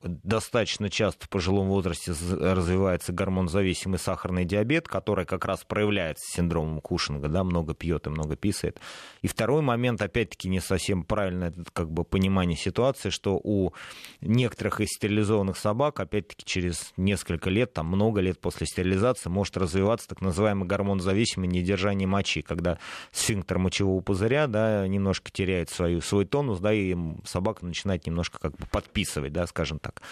[0.02, 7.28] достаточно часто в пожилом возрасте развивается гормонзависимый сахарный диабет, который как раз проявляется синдромом Кушинга,
[7.28, 8.80] да, много пьет и много писает.
[9.22, 13.72] И второй момент, опять-таки, не совсем правильно это как бы понимание ситуации, что у
[14.20, 20.08] некоторых из стерилизованных собак, опять-таки, через несколько лет, там много лет после стерилизации, может развиваться
[20.08, 22.78] так называемый гормонзависимый недержание мочи, когда
[23.12, 28.52] сфинктер мочевого пузыря, да, немножко теряет свою, свой тонус, да, и собака начинает немножко как
[28.56, 30.02] бы подписывать, да, скажем так.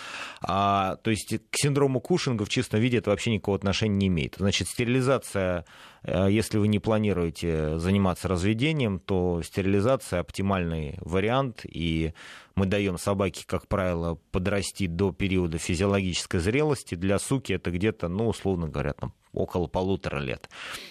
[0.40, 4.36] А, то есть к синдрому Кушинга в чистом виде это вообще никакого отношения не имеет.
[4.38, 5.64] Значит, стерилизация,
[6.02, 12.12] э, если вы не планируете заниматься разведением, то стерилизация оптимальный вариант, и
[12.54, 16.96] мы даем собаке, как правило, подрасти до периода физиологической зрелости.
[16.96, 20.50] Для суки это где-то, ну, условно говоря, там, около полутора лет.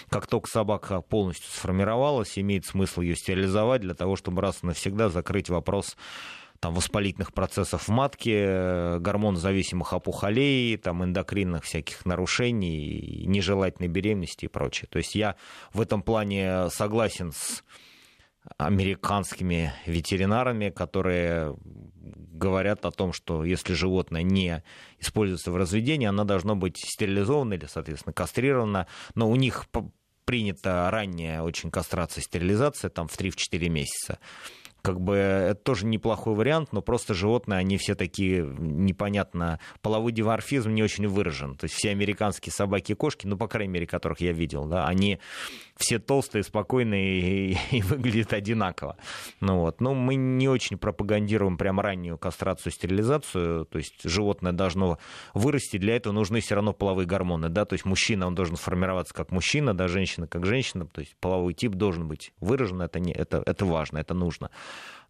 [0.10, 5.10] Как только собака полностью сформировалась, имеет смысл ее стерилизовать для того, чтобы раз и навсегда
[5.10, 5.98] закрыть вопрос
[6.60, 14.88] там, воспалительных процессов в матке, гормонозависимых опухолей, там, эндокринных всяких нарушений, нежелательной беременности и прочее.
[14.90, 15.36] То есть я
[15.74, 17.64] в этом плане согласен с
[18.58, 21.56] американскими ветеринарами, которые
[22.38, 24.64] говорят о том, что если животное не
[25.00, 29.66] используется в разведении, оно должно быть стерилизовано или, соответственно, кастрировано, но у них
[30.26, 34.20] принята ранняя очень кастрация, стерилизация, там в 3-4 месяца
[34.88, 40.74] как бы это тоже неплохой вариант, но просто животные, они все такие непонятно, половой диморфизм
[40.74, 41.58] не очень выражен.
[41.58, 44.88] То есть все американские собаки и кошки, ну, по крайней мере, которых я видел, да,
[44.88, 45.20] они
[45.78, 48.98] все толстые, спокойные и, и выглядят одинаково.
[49.40, 49.82] Ну, вот.
[49.82, 54.98] Но мы не очень пропагандируем прям раннюю кастрацию, стерилизацию, то есть животное должно
[55.34, 59.14] вырасти, для этого нужны все равно половые гормоны, да, то есть мужчина, он должен формироваться
[59.14, 63.14] как мужчина, да, женщина как женщина, то есть половой тип должен быть выражен, это, не,
[63.14, 64.50] это, это важно, это нужно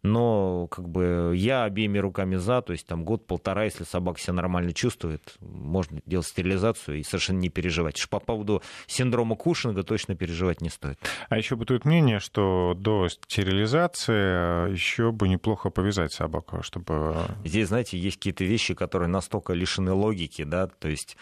[0.02, 4.72] но как бы я обеими руками за, то есть там год-полтора, если собака себя нормально
[4.72, 8.04] чувствует, можно делать стерилизацию и совершенно не переживать.
[8.08, 10.98] По поводу синдрома Кушинга точно переживать не стоит.
[11.28, 17.16] А еще бытует мнение, что до стерилизации еще бы неплохо повязать собаку, чтобы...
[17.44, 21.16] Здесь, знаете, есть какие-то вещи, которые настолько лишены логики, да, то есть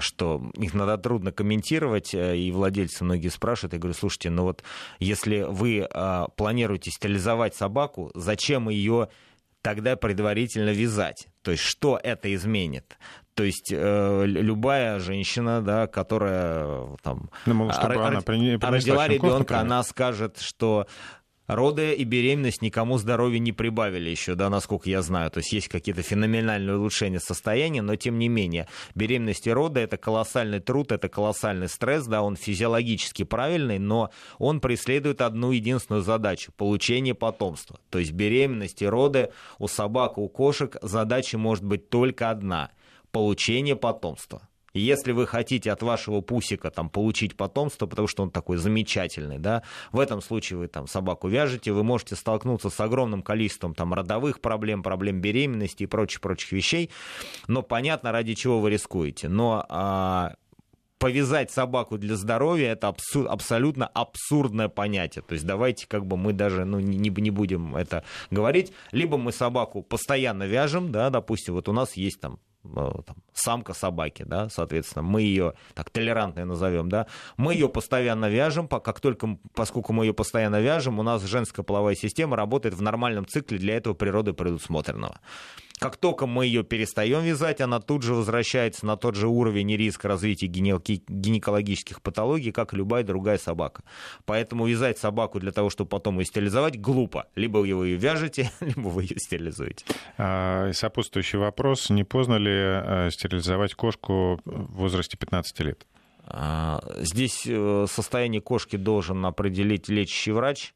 [0.00, 4.62] что их надо трудно комментировать, э, и владельцы многие спрашивают, я говорю, слушайте, ну вот
[4.98, 9.08] если вы а, планируете стерилизовать собаку, зачем ее
[9.62, 11.28] тогда предварительно вязать?
[11.42, 12.98] То есть что это изменит?
[13.34, 20.38] То есть э, любая женщина, да, которая там, ну, чтобы она родила ребенка, она скажет,
[20.38, 20.86] что
[21.46, 25.30] Роды и беременность никому здоровья не прибавили еще, да, насколько я знаю.
[25.30, 29.98] То есть есть какие-то феноменальные улучшения состояния, но тем не менее, беременность и роды это
[29.98, 36.50] колоссальный труд, это колоссальный стресс, да, он физиологически правильный, но он преследует одну единственную задачу–
[36.56, 37.78] получение потомства.
[37.90, 42.70] То есть беременность и роды у собак, у кошек задача может быть только одна–
[43.10, 44.48] получение потомства.
[44.74, 49.62] Если вы хотите от вашего пусика там, получить потомство, потому что он такой замечательный, да,
[49.92, 54.40] в этом случае вы там собаку вяжете, вы можете столкнуться с огромным количеством там, родовых
[54.40, 56.90] проблем, проблем беременности и прочих-прочих вещей,
[57.46, 59.28] но понятно, ради чего вы рискуете.
[59.28, 60.34] Но а,
[60.98, 65.22] повязать собаку для здоровья это абсур, абсолютно абсурдное понятие.
[65.22, 68.72] То есть давайте как бы мы даже ну, не, не будем это говорить.
[68.90, 72.40] Либо мы собаку постоянно вяжем, да, допустим, вот у нас есть там
[72.72, 78.68] там, самка собаки, да, соответственно, мы ее так толерантно назовем, да, мы ее постоянно вяжем,
[78.68, 83.26] как только, поскольку мы ее постоянно вяжем, у нас женская половая система работает в нормальном
[83.26, 85.18] цикле для этого природы предусмотренного.
[85.78, 90.08] Как только мы ее перестаем вязать, она тут же возвращается на тот же уровень риска
[90.08, 93.82] развития гинекологических патологий, как и любая другая собака.
[94.24, 97.26] Поэтому вязать собаку для того, чтобы потом ее стерилизовать, глупо.
[97.34, 99.84] Либо вы ее вяжете, либо вы ее стерилизуете.
[100.16, 101.90] А, сопутствующий вопрос.
[101.90, 105.86] Не поздно ли э, стерилизовать кошку в возрасте 15 лет?
[106.26, 110.74] А, здесь э, состояние кошки должен определить лечащий врач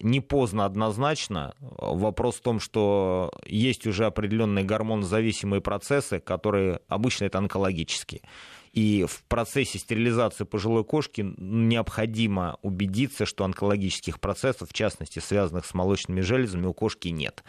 [0.00, 1.54] не поздно однозначно.
[1.60, 8.22] Вопрос в том, что есть уже определенные гормонозависимые процессы, которые обычно это онкологические.
[8.72, 15.74] И в процессе стерилизации пожилой кошки необходимо убедиться, что онкологических процессов, в частности, связанных с
[15.74, 17.44] молочными железами, у кошки нет.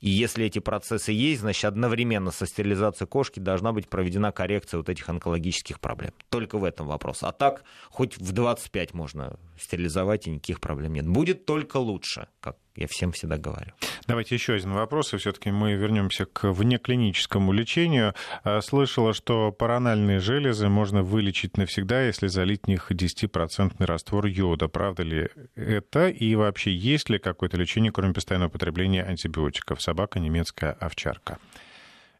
[0.00, 4.88] И если эти процессы есть, значит, одновременно со стерилизацией кошки должна быть проведена коррекция вот
[4.88, 6.12] этих онкологических проблем.
[6.28, 7.22] Только в этом вопрос.
[7.22, 11.06] А так, хоть в 25 можно стерилизовать, и никаких проблем нет.
[11.06, 13.72] Будет только лучше, как я всем всегда говорю.
[14.06, 18.14] Давайте еще один вопрос, и все-таки мы вернемся к внеклиническому лечению.
[18.42, 24.68] А, слышала, что паранальные железы можно вылечить навсегда, если залить в них 10% раствор йода.
[24.68, 26.08] Правда ли это?
[26.08, 29.82] И вообще, есть ли какое-то лечение, кроме постоянного употребления антибиотиков?
[29.82, 31.38] Собака, немецкая овчарка.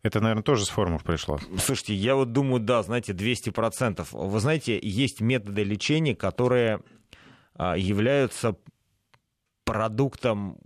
[0.03, 1.39] Это, наверное, тоже с форумов пришло.
[1.59, 4.07] Слушайте, я вот думаю, да, знаете, 200%.
[4.13, 6.81] Вы знаете, есть методы лечения, которые
[7.77, 8.57] являются
[9.65, 10.59] продуктом,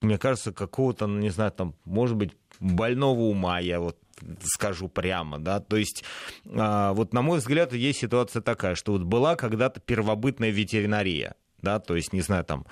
[0.00, 3.96] мне кажется, какого-то, ну, не знаю, там, может быть, больного ума, я вот
[4.42, 6.04] скажу прямо, да, то есть
[6.46, 11.78] а, вот на мой взгляд есть ситуация такая, что вот была когда-то первобытная ветеринария, да,
[11.80, 12.66] то есть, не знаю, там,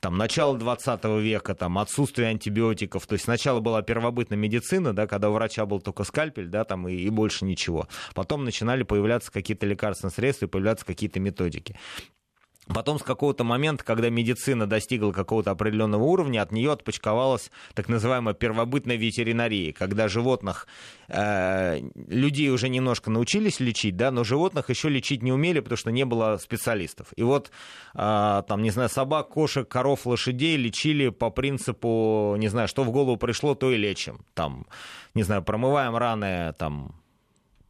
[0.00, 5.30] там, начало 20 века, там, отсутствие антибиотиков, то есть сначала была первобытная медицина, да, когда
[5.30, 7.88] у врача был только скальпель, да, там, и, и больше ничего.
[8.14, 11.76] Потом начинали появляться какие-то лекарственные средства и появляться какие-то методики.
[12.66, 18.34] Потом с какого-то момента, когда медицина достигла какого-то определенного уровня, от нее отпочковалась так называемая
[18.34, 20.66] первобытная ветеринария, когда животных,
[21.08, 25.90] э, людей уже немножко научились лечить, да, но животных еще лечить не умели, потому что
[25.90, 27.08] не было специалистов.
[27.16, 27.50] И вот,
[27.94, 32.90] э, там, не знаю, собак, кошек, коров, лошадей лечили по принципу, не знаю, что в
[32.90, 34.24] голову пришло, то и лечим.
[34.32, 34.66] Там,
[35.12, 36.94] не знаю, промываем раны, там,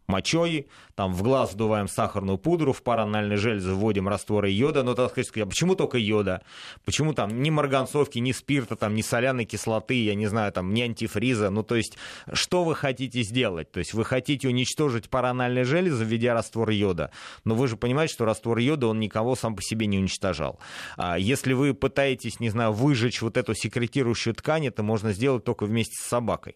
[0.06, 5.10] мочой, там в глаз вдуваем сахарную пудру, в паранальные железы вводим растворы йода, но так
[5.10, 6.42] сказать, а почему только йода?
[6.84, 10.82] Почему там ни марганцовки, ни спирта, там, ни соляной кислоты, я не знаю, там, ни
[10.82, 11.96] антифриза, ну то есть
[12.32, 13.70] что вы хотите сделать?
[13.72, 17.10] То есть вы хотите уничтожить паранальные железы, введя раствор йода,
[17.44, 20.58] но вы же понимаете, что раствор йода, он никого сам по себе не уничтожал.
[20.96, 25.64] А если вы пытаетесь, не знаю, выжечь вот эту секретирующую ткань, это можно сделать только
[25.64, 26.54] вместе с собакой.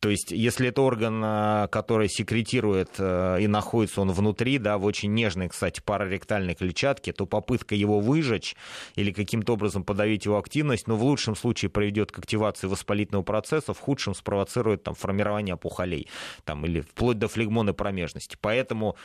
[0.00, 4.84] То есть, если это орган, э, который секретирует э, и находится он внутри, да, в
[4.84, 8.54] очень нежной, кстати, параректальной клетчатке, то попытка его выжечь
[8.94, 13.74] или каким-то образом подавить его активность, ну, в лучшем случае приведет к активации воспалительного процесса,
[13.74, 16.08] в худшем спровоцирует там, формирование опухолей
[16.44, 18.36] там, или вплоть до флегмоны промежности.
[18.40, 18.96] Поэтому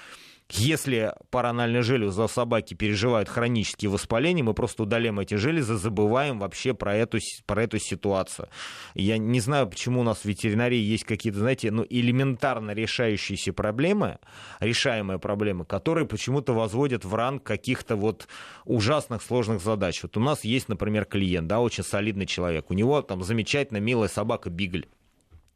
[0.50, 6.96] если паранальные железы собаки переживают хронические воспаления, мы просто удаляем эти железы, забываем вообще про
[6.96, 8.50] эту, про эту ситуацию.
[8.94, 14.20] Я не знаю, почему у нас в ветеринарии есть какие-то, знаете, ну, элементарно решающиеся проблемы,
[14.60, 18.28] решаемые проблемы, которые почему-то возводят в ранг каких-то вот
[18.66, 20.04] ужасных сложных задач.
[20.04, 24.10] Вот у нас есть, например, клиент, да, очень солидный человек, у него там замечательно милая
[24.10, 24.88] собака Бигль.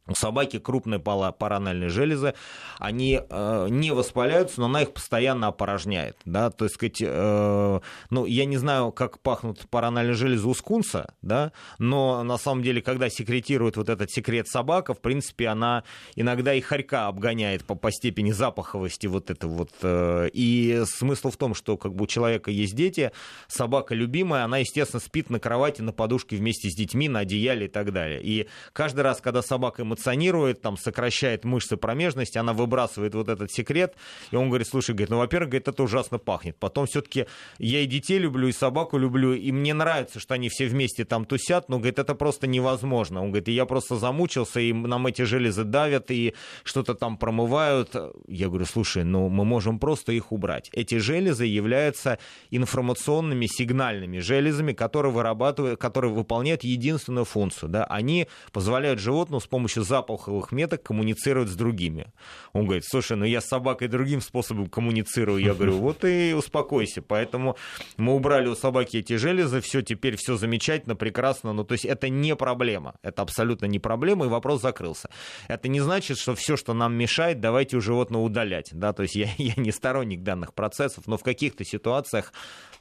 [0.08, 2.34] У собаки крупные паранальные железы,
[2.78, 6.16] они э, не воспаляются, но она их постоянно опорожняет.
[6.24, 6.50] Да?
[6.50, 11.52] То есть, сказать, э, ну, я не знаю, как пахнут паранальные железы у скунса, да?
[11.78, 15.84] но на самом деле, когда секретирует вот этот секрет собака, в принципе, она
[16.16, 19.72] иногда и хорька обгоняет по, по степени запаховости вот это вот.
[19.82, 23.12] Э, и смысл в том, что как бы у человека есть дети,
[23.46, 27.68] собака любимая, она, естественно, спит на кровати, на подушке вместе с детьми, на одеяле и
[27.68, 28.22] так далее.
[28.22, 33.50] И каждый раз, когда собака ему эмоционирует, там, сокращает мышцы промежности, она выбрасывает вот этот
[33.50, 33.94] секрет,
[34.30, 36.56] и он говорит, слушай, говорит, ну, во-первых, говорит, это ужасно пахнет.
[36.58, 37.26] Потом все-таки
[37.58, 41.24] я и детей люблю, и собаку люблю, и мне нравится, что они все вместе там
[41.24, 43.22] тусят, но, говорит, это просто невозможно.
[43.22, 46.34] Он говорит, и я просто замучился, и нам эти железы давят, и
[46.64, 47.94] что-то там промывают.
[48.28, 50.70] Я говорю, слушай, ну, мы можем просто их убрать.
[50.72, 52.18] Эти железы являются
[52.50, 57.68] информационными сигнальными железами, которые вырабатывают, которые выполняют единственную функцию.
[57.68, 57.84] Да?
[57.84, 62.12] Они позволяют животному с помощью запаховых меток коммуницировать с другими.
[62.52, 65.40] Он говорит, слушай, ну я с собакой другим способом коммуницирую.
[65.40, 67.02] Я говорю, вот и успокойся.
[67.02, 67.56] Поэтому
[67.96, 71.52] мы убрали у собаки эти железы, все, теперь все замечательно, прекрасно.
[71.52, 72.94] Ну, то есть это не проблема.
[73.02, 75.10] Это абсолютно не проблема, и вопрос закрылся.
[75.48, 78.70] Это не значит, что все, что нам мешает, давайте у животного удалять.
[78.72, 78.92] Да?
[78.92, 82.32] То есть я, я не сторонник данных процессов, но в каких-то ситуациях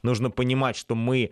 [0.03, 1.31] нужно понимать, что мы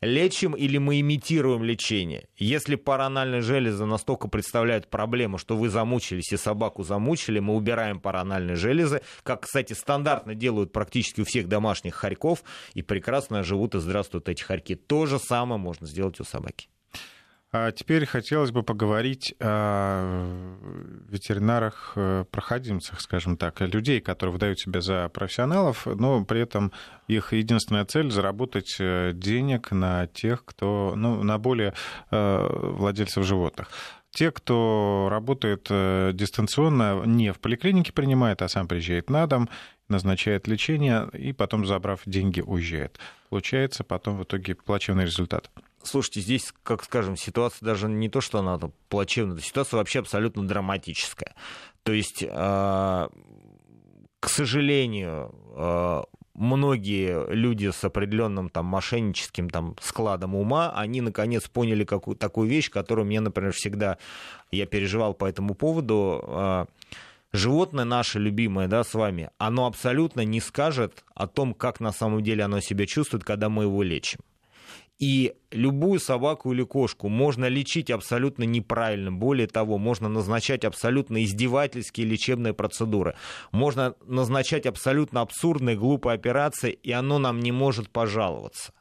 [0.00, 2.28] лечим или мы имитируем лечение.
[2.36, 8.56] Если паранальные железы настолько представляют проблему, что вы замучились и собаку замучили, мы убираем паранальные
[8.56, 12.42] железы, как, кстати, стандартно делают практически у всех домашних хорьков,
[12.74, 14.74] и прекрасно живут и здравствуют эти хорьки.
[14.74, 16.68] То же самое можно сделать у собаки.
[17.50, 20.46] А теперь хотелось бы поговорить о
[21.08, 26.72] ветеринарах-проходимцах, скажем так, людей, которые выдают себя за профессионалов, но при этом
[27.06, 31.72] их единственная цель— заработать э, денег на тех, кто, ну, на более
[32.10, 33.70] э, владельцев животных.
[34.10, 39.48] те, кто работает э, дистанционно, не в поликлинике принимает, а сам приезжает на дом,
[39.88, 42.98] назначает лечение и потом, забрав деньги, уезжает.
[43.30, 45.50] Получается потом в итоге плачевный результат.
[45.88, 51.34] Слушайте, здесь, как скажем, ситуация даже не то, что она плачевная, ситуация вообще абсолютно драматическая.
[51.82, 53.08] То есть, а,
[54.20, 56.04] к сожалению, а,
[56.34, 62.70] многие люди с определенным там мошенническим там складом ума, они наконец поняли какую такую вещь,
[62.70, 63.96] которую мне, например, всегда
[64.50, 66.22] я переживал по этому поводу.
[66.26, 66.66] А,
[67.32, 72.22] животное наше любимое, да, с вами, оно абсолютно не скажет о том, как на самом
[72.22, 74.20] деле оно себя чувствует, когда мы его лечим.
[74.98, 79.12] И любую собаку или кошку можно лечить абсолютно неправильно.
[79.12, 83.14] Более того, можно назначать абсолютно издевательские лечебные процедуры.
[83.52, 88.72] Можно назначать абсолютно абсурдные, глупые операции, и оно нам не может пожаловаться.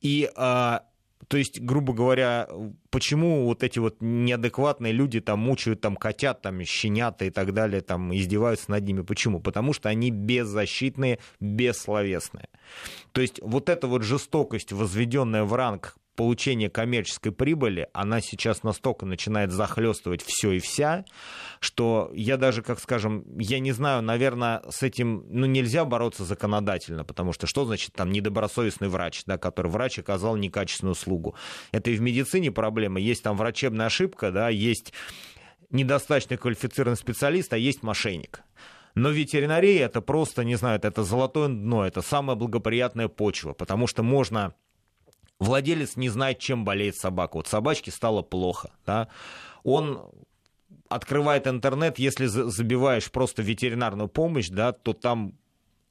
[0.00, 0.84] И а,
[1.28, 2.48] то есть, грубо говоря,
[2.90, 7.80] почему вот эти вот неадекватные люди там мучают там котят, там щенята и так далее,
[7.80, 9.02] там издеваются над ними?
[9.02, 9.40] Почему?
[9.40, 12.48] Потому что они беззащитные, бессловесные.
[13.14, 19.06] То есть вот эта вот жестокость, возведенная в ранг получения коммерческой прибыли, она сейчас настолько
[19.06, 21.04] начинает захлестывать все и вся,
[21.60, 27.04] что я даже, как скажем, я не знаю, наверное, с этим ну, нельзя бороться законодательно,
[27.04, 31.36] потому что что значит там недобросовестный врач, да, который врач оказал некачественную услугу.
[31.70, 32.98] Это и в медицине проблема.
[32.98, 34.92] Есть там врачебная ошибка, да, есть
[35.70, 38.42] недостаточно квалифицированный специалист, а есть мошенник.
[38.94, 44.02] Но ветеринария это просто, не знаю, это золотое дно, это самая благоприятная почва, потому что
[44.02, 44.54] можно
[45.40, 47.36] Владелец не знает, чем болеет собака.
[47.36, 48.70] Вот собачке стало плохо.
[48.86, 49.08] Да?
[49.62, 50.10] Он
[50.88, 55.34] открывает интернет, если забиваешь просто ветеринарную помощь, да, то там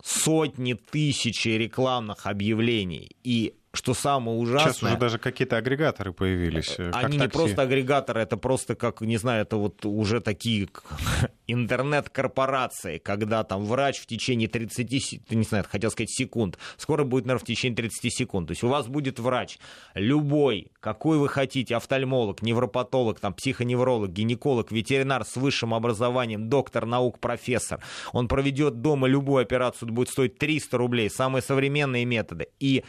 [0.01, 3.15] сотни тысяч рекламных объявлений.
[3.23, 4.73] И что самое ужасное...
[4.73, 6.75] Сейчас уже даже какие-то агрегаторы появились.
[6.77, 10.69] Э, они не просто агрегаторы, это просто, как, не знаю, это вот уже такие
[11.47, 17.43] интернет-корпорации, когда там врач в течение 30, не знаю, хотел сказать секунд, скоро будет, наверное,
[17.43, 18.47] в течение 30 секунд.
[18.49, 19.57] То есть у вас будет врач,
[19.95, 27.17] любой, какой вы хотите, офтальмолог, невропатолог, там, психоневролог, гинеколог, ветеринар с высшим образованием, доктор наук,
[27.17, 27.79] профессор.
[28.11, 32.49] Он проведет дома любую операцию, будет стоить 300 рублей, самые современные методы.
[32.59, 32.83] И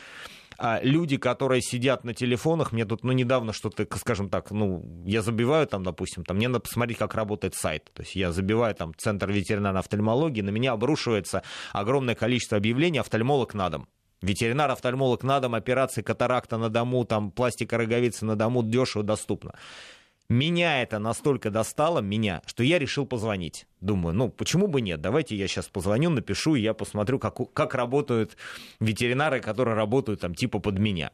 [0.83, 5.67] люди, которые сидят на телефонах, мне тут, ну, недавно что-то, скажем так, ну, я забиваю
[5.67, 7.91] там, допустим, там, мне надо посмотреть, как работает сайт.
[7.93, 11.43] То есть я забиваю там Центр ветеринарной офтальмологии, на меня обрушивается
[11.73, 13.89] огромное количество объявлений «Офтальмолог на дом».
[14.23, 19.55] Ветеринар-офтальмолог на дом, операции катаракта на дому, там, пластика роговицы на дому, дешево, доступно.
[20.29, 23.67] Меня это настолько достало, меня, что я решил позвонить.
[23.81, 25.01] Думаю, ну почему бы нет?
[25.01, 28.37] Давайте я сейчас позвоню, напишу, и я посмотрю, как, как работают
[28.81, 31.11] ветеринары, которые работают там типа под меня.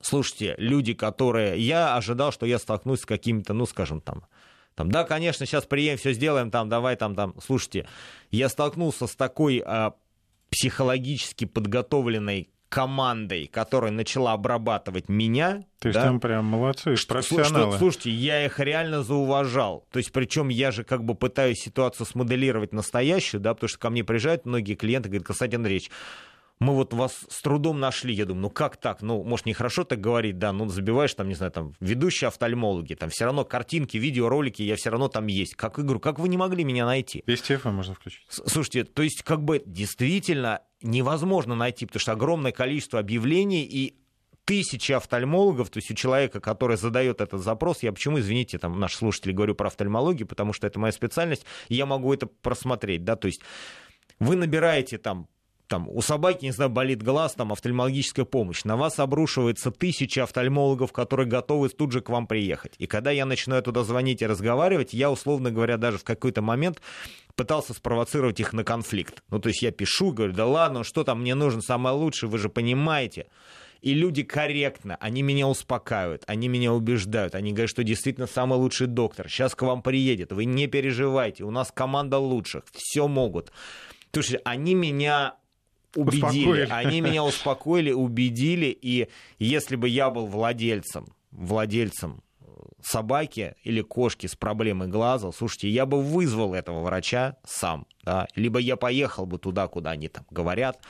[0.00, 1.60] Слушайте, люди, которые...
[1.60, 4.24] Я ожидал, что я столкнусь с какими-то, ну, скажем, там,
[4.74, 7.34] там, да, конечно, сейчас приедем, все сделаем, там, давай, там, там.
[7.44, 7.88] Слушайте,
[8.30, 9.94] я столкнулся с такой а,
[10.50, 15.64] психологически подготовленной командой, которая начала обрабатывать меня.
[15.78, 16.04] То есть да?
[16.04, 17.72] там прям молодцы, профессионалы.
[17.72, 19.86] Что, слушайте, я их реально зауважал.
[19.90, 23.90] То есть причем я же как бы пытаюсь ситуацию смоделировать настоящую, да, потому что ко
[23.90, 25.90] мне приезжают многие клиенты, говорят, Константин Андреевич,
[26.60, 28.12] мы вот вас с трудом нашли.
[28.12, 29.02] Я думаю, ну как так?
[29.02, 33.10] Ну, может, нехорошо так говорить, да, ну забиваешь там, не знаю, там, ведущие офтальмологи, там
[33.10, 35.54] все равно картинки, видеоролики, я все равно там есть.
[35.54, 37.22] Как игру, как вы не могли меня найти?
[37.26, 38.26] Весь телефон можно включить.
[38.28, 43.96] Слушайте, то есть как бы действительно невозможно найти, потому что огромное количество объявлений и
[44.44, 48.96] тысячи офтальмологов, то есть у человека, который задает этот запрос, я почему, извините, там, наши
[48.96, 53.26] слушатели говорю про офтальмологию, потому что это моя специальность, я могу это просмотреть, да, то
[53.26, 53.42] есть
[54.18, 55.28] вы набираете там
[55.68, 58.64] там, у собаки, не знаю, болит глаз, там, офтальмологическая помощь.
[58.64, 62.74] На вас обрушивается тысяча офтальмологов, которые готовы тут же к вам приехать.
[62.78, 66.80] И когда я начинаю туда звонить и разговаривать, я, условно говоря, даже в какой-то момент
[67.36, 69.22] пытался спровоцировать их на конфликт.
[69.30, 72.38] Ну, то есть я пишу, говорю, да ладно, что там мне нужно, самое лучшее, вы
[72.38, 73.26] же понимаете.
[73.80, 78.88] И люди корректно, они меня успокаивают, они меня убеждают, они говорят, что действительно самый лучший
[78.88, 83.52] доктор, сейчас к вам приедет, вы не переживайте, у нас команда лучших, все могут.
[84.12, 85.36] Слушайте, они меня
[85.94, 86.26] убедили.
[86.26, 86.68] Успокоили.
[86.70, 88.66] Они меня успокоили, убедили.
[88.66, 89.08] И
[89.38, 92.22] если бы я был владельцем, владельцем
[92.82, 98.58] собаки или кошки с проблемой глаза, слушайте, я бы вызвал этого врача сам, да, либо
[98.58, 100.80] я поехал бы туда, куда они там говорят.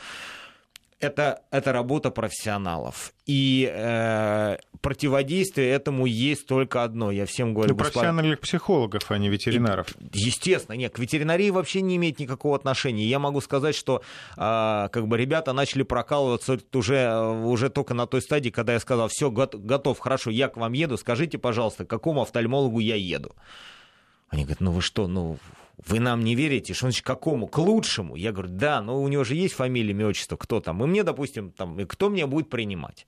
[1.00, 3.12] Это, это работа профессионалов.
[3.26, 7.10] И э, противодействие этому есть только одно.
[7.10, 7.74] Я всем говорю...
[7.74, 9.94] Ну, профессиональных психологов, а не ветеринаров.
[10.00, 13.04] И, естественно, нет, к ветеринарии вообще не имеет никакого отношения.
[13.04, 14.02] Я могу сказать, что
[14.36, 19.08] э, как бы ребята начали прокалываться уже, уже только на той стадии, когда я сказал,
[19.08, 23.36] все, готов, хорошо, я к вам еду, скажите, пожалуйста, к какому офтальмологу я еду?
[24.30, 25.38] Они говорят, ну вы что, ну
[25.86, 27.46] вы нам не верите, что значит какому?
[27.46, 28.16] К лучшему.
[28.16, 30.82] Я говорю, да, но у него же есть фамилия, имя, отчество, кто там.
[30.82, 33.06] И мне, допустим, там, кто мне будет принимать?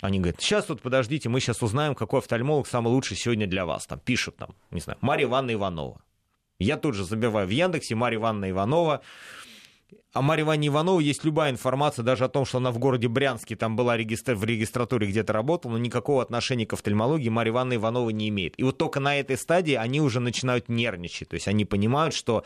[0.00, 3.86] Они говорят, сейчас вот подождите, мы сейчас узнаем, какой офтальмолог самый лучший сегодня для вас.
[3.86, 6.02] Там пишут, там, не знаю, Марья Ивановна Иванова.
[6.58, 9.02] Я тут же забиваю в Яндексе Марья Ивановна Иванова
[10.12, 13.56] о Марье Ивановне Ивановой есть любая информация, даже о том, что она в городе Брянске
[13.56, 14.34] там была регистр...
[14.34, 18.58] в регистратуре где-то работала, но никакого отношения к офтальмологии Марья Ивановна Иванова не имеет.
[18.58, 21.30] И вот только на этой стадии они уже начинают нервничать.
[21.30, 22.44] То есть они понимают, что,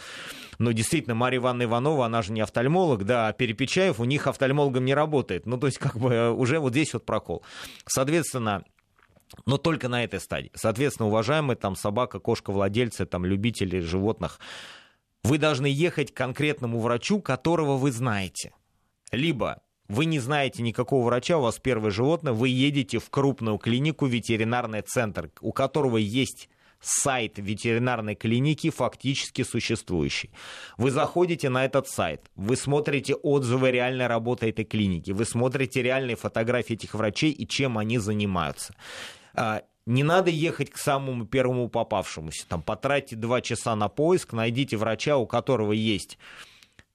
[0.58, 4.84] ну, действительно, Марья Ивановна Иванова, она же не офтальмолог, да, а Перепечаев у них офтальмологом
[4.84, 5.46] не работает.
[5.46, 7.42] Ну, то есть как бы э, уже вот здесь вот прокол.
[7.86, 8.64] Соответственно,
[9.44, 10.50] но только на этой стадии.
[10.54, 14.38] Соответственно, уважаемые там собака, кошка, владельцы, там любители животных,
[15.26, 18.52] вы должны ехать к конкретному врачу, которого вы знаете.
[19.10, 24.06] Либо вы не знаете никакого врача, у вас первое животное, вы едете в крупную клинику,
[24.06, 26.48] ветеринарный центр, у которого есть
[26.80, 30.30] сайт ветеринарной клиники фактически существующий.
[30.76, 36.14] Вы заходите на этот сайт, вы смотрите отзывы реальной работы этой клиники, вы смотрите реальные
[36.14, 38.76] фотографии этих врачей и чем они занимаются.
[39.86, 42.46] Не надо ехать к самому первому попавшемуся.
[42.48, 46.18] Там, потратьте два часа на поиск, найдите врача, у которого есть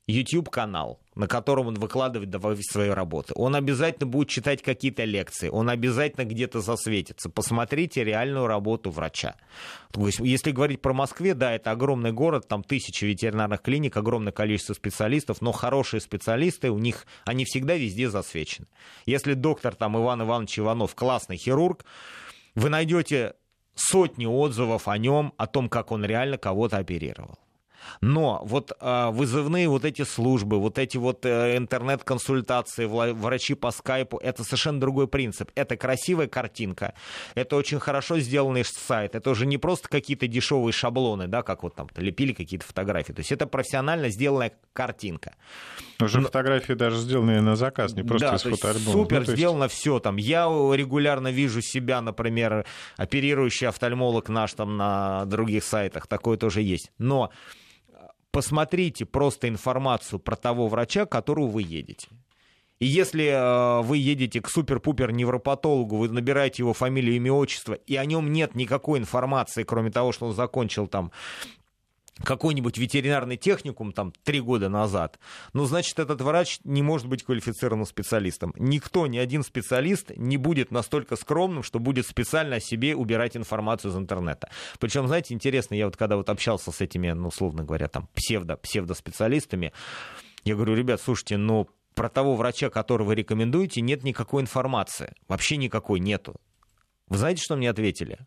[0.07, 2.29] YouTube-канал, на котором он выкладывает
[2.65, 3.33] свои работы.
[3.35, 7.29] Он обязательно будет читать какие-то лекции, он обязательно где-то засветится.
[7.29, 9.35] Посмотрите реальную работу врача.
[9.91, 14.33] То есть, если говорить про Москве, да, это огромный город, там тысячи ветеринарных клиник, огромное
[14.33, 18.67] количество специалистов, но хорошие специалисты, у них, они всегда везде засвечены.
[19.05, 21.85] Если доктор там Иван Иванович Иванов классный хирург,
[22.55, 23.35] вы найдете
[23.75, 27.39] сотни отзывов о нем, о том, как он реально кого-то оперировал.
[28.01, 34.17] Но вот э, вызывные вот эти службы, вот эти вот э, интернет-консультации, врачи по скайпу,
[34.17, 35.51] это совершенно другой принцип.
[35.55, 36.93] Это красивая картинка,
[37.35, 41.75] это очень хорошо сделанный сайт, это уже не просто какие-то дешевые шаблоны, да, как вот
[41.75, 43.13] там лепили какие-то фотографии.
[43.13, 45.35] То есть это профессионально сделанная картинка.
[45.99, 46.27] Уже Но...
[46.27, 48.91] фотографии даже сделаны на заказ, не просто да, из фотоальбома.
[48.91, 49.33] Супер ну, есть...
[49.33, 50.17] сделано все там.
[50.17, 52.65] Я регулярно вижу себя, например,
[52.97, 56.91] оперирующий офтальмолог наш там на других сайтах, такое тоже есть.
[56.97, 57.31] Но
[58.31, 62.07] посмотрите просто информацию про того врача, к которому вы едете.
[62.79, 67.95] И если э, вы едете к супер-пупер невропатологу, вы набираете его фамилию, имя, отчество, и
[67.95, 71.11] о нем нет никакой информации, кроме того, что он закончил там
[72.23, 75.19] какой-нибудь ветеринарный техникум там три года назад,
[75.53, 78.53] ну, значит, этот врач не может быть квалифицированным специалистом.
[78.57, 83.91] Никто, ни один специалист не будет настолько скромным, что будет специально о себе убирать информацию
[83.91, 84.49] из интернета.
[84.79, 88.57] Причем, знаете, интересно, я вот когда вот общался с этими, ну, условно говоря, там, псевдо,
[88.57, 89.73] псевдоспециалистами,
[90.43, 95.13] я говорю, ребят, слушайте, ну, про того врача, которого вы рекомендуете, нет никакой информации.
[95.27, 96.35] Вообще никакой нету.
[97.07, 98.19] Вы знаете, что мне ответили?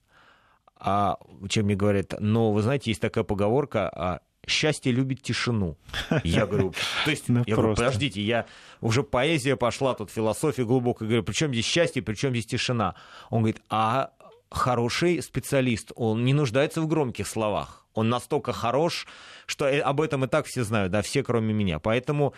[0.85, 1.17] А,
[1.49, 5.79] чем мне говорят, но вы знаете, есть такая поговорка, а, счастье любит тишину.
[6.25, 6.75] Я говорю,
[7.05, 8.45] то есть, ну, я говорю, подождите, я
[8.83, 12.97] уже поэзия пошла, тут философия глубокая, говорю, при чем здесь счастье, при чем здесь тишина?
[13.31, 14.11] Он говорит, а
[14.51, 17.87] хороший специалист, он не нуждается в громких словах.
[17.95, 19.07] Он настолько хорош,
[19.47, 21.79] что э, об этом и так все знают, да, все кроме меня.
[21.79, 22.35] Поэтому,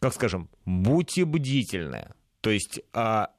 [0.00, 2.12] как скажем, будьте бдительны.
[2.40, 3.30] То есть а,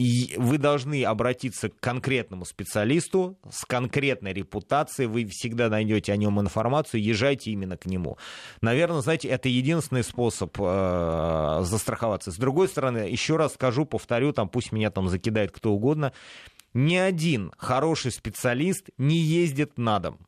[0.00, 6.40] и вы должны обратиться к конкретному специалисту с конкретной репутацией, вы всегда найдете о нем
[6.40, 8.16] информацию, езжайте именно к нему.
[8.62, 12.32] Наверное, знаете, это единственный способ э, застраховаться.
[12.32, 16.14] С другой стороны, еще раз скажу, повторю, там пусть меня там закидает кто угодно,
[16.72, 20.18] ни один хороший специалист не ездит на дом.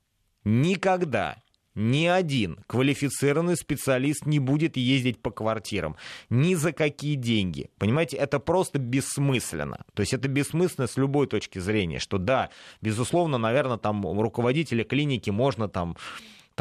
[0.44, 1.41] Никогда
[1.74, 5.96] ни один квалифицированный специалист не будет ездить по квартирам.
[6.30, 7.70] Ни за какие деньги.
[7.78, 9.84] Понимаете, это просто бессмысленно.
[9.94, 12.50] То есть это бессмысленно с любой точки зрения, что да,
[12.80, 15.96] безусловно, наверное, там руководителя клиники можно там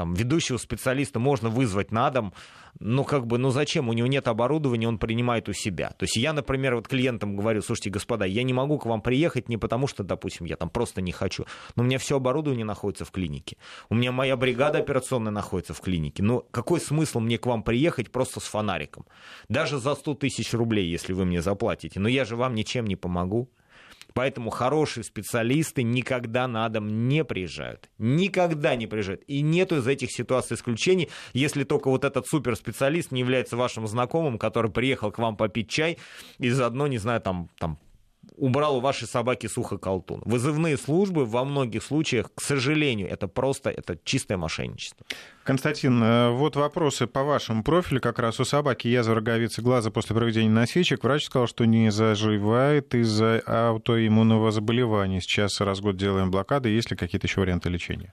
[0.02, 2.34] там, ведущего специалиста можно вызвать на дом,
[2.80, 3.88] ну, как бы, ну, зачем?
[3.88, 5.91] У него нет оборудования, он принимает у себя.
[5.91, 9.47] То есть я, например, вот клиентам говорю, слушайте, господа, я не могу к вам приехать
[9.47, 11.45] не потому, что, допустим, я там просто не хочу,
[11.76, 13.58] но у меня все оборудование находится в клинике.
[13.89, 16.24] У меня моя бригада операционная находится в клинике.
[16.24, 19.06] Ну, какой смысл мне к вам приехать просто с фонариком?
[19.49, 21.99] Даже за 100 тысяч рублей, если вы мне заплатите.
[21.99, 23.52] Но я же вам ничем не помогу.
[24.14, 27.89] Поэтому хорошие специалисты никогда на дом не приезжают.
[27.97, 29.24] Никогда не приезжают.
[29.28, 34.38] И нету из этих ситуаций исключений, если только вот этот суперспециалист не является вашим знакомым,
[34.38, 35.97] который приехал к вам попить чай
[36.38, 37.78] и заодно, не знаю, там, там
[38.42, 40.24] убрал у вашей собаки сухоколтун.
[40.26, 45.06] Вызывные службы во многих случаях, к сожалению, это просто это чистое мошенничество.
[45.44, 48.02] Константин, э, вот вопросы по вашему профилю.
[48.02, 51.04] Как раз у собаки язва роговицы глаза после проведения насечек.
[51.04, 55.22] Врач сказал, что не заживает из-за аутоиммунного заболевания.
[55.22, 56.70] Сейчас раз в год делаем блокады.
[56.70, 58.12] Есть ли какие-то еще варианты лечения?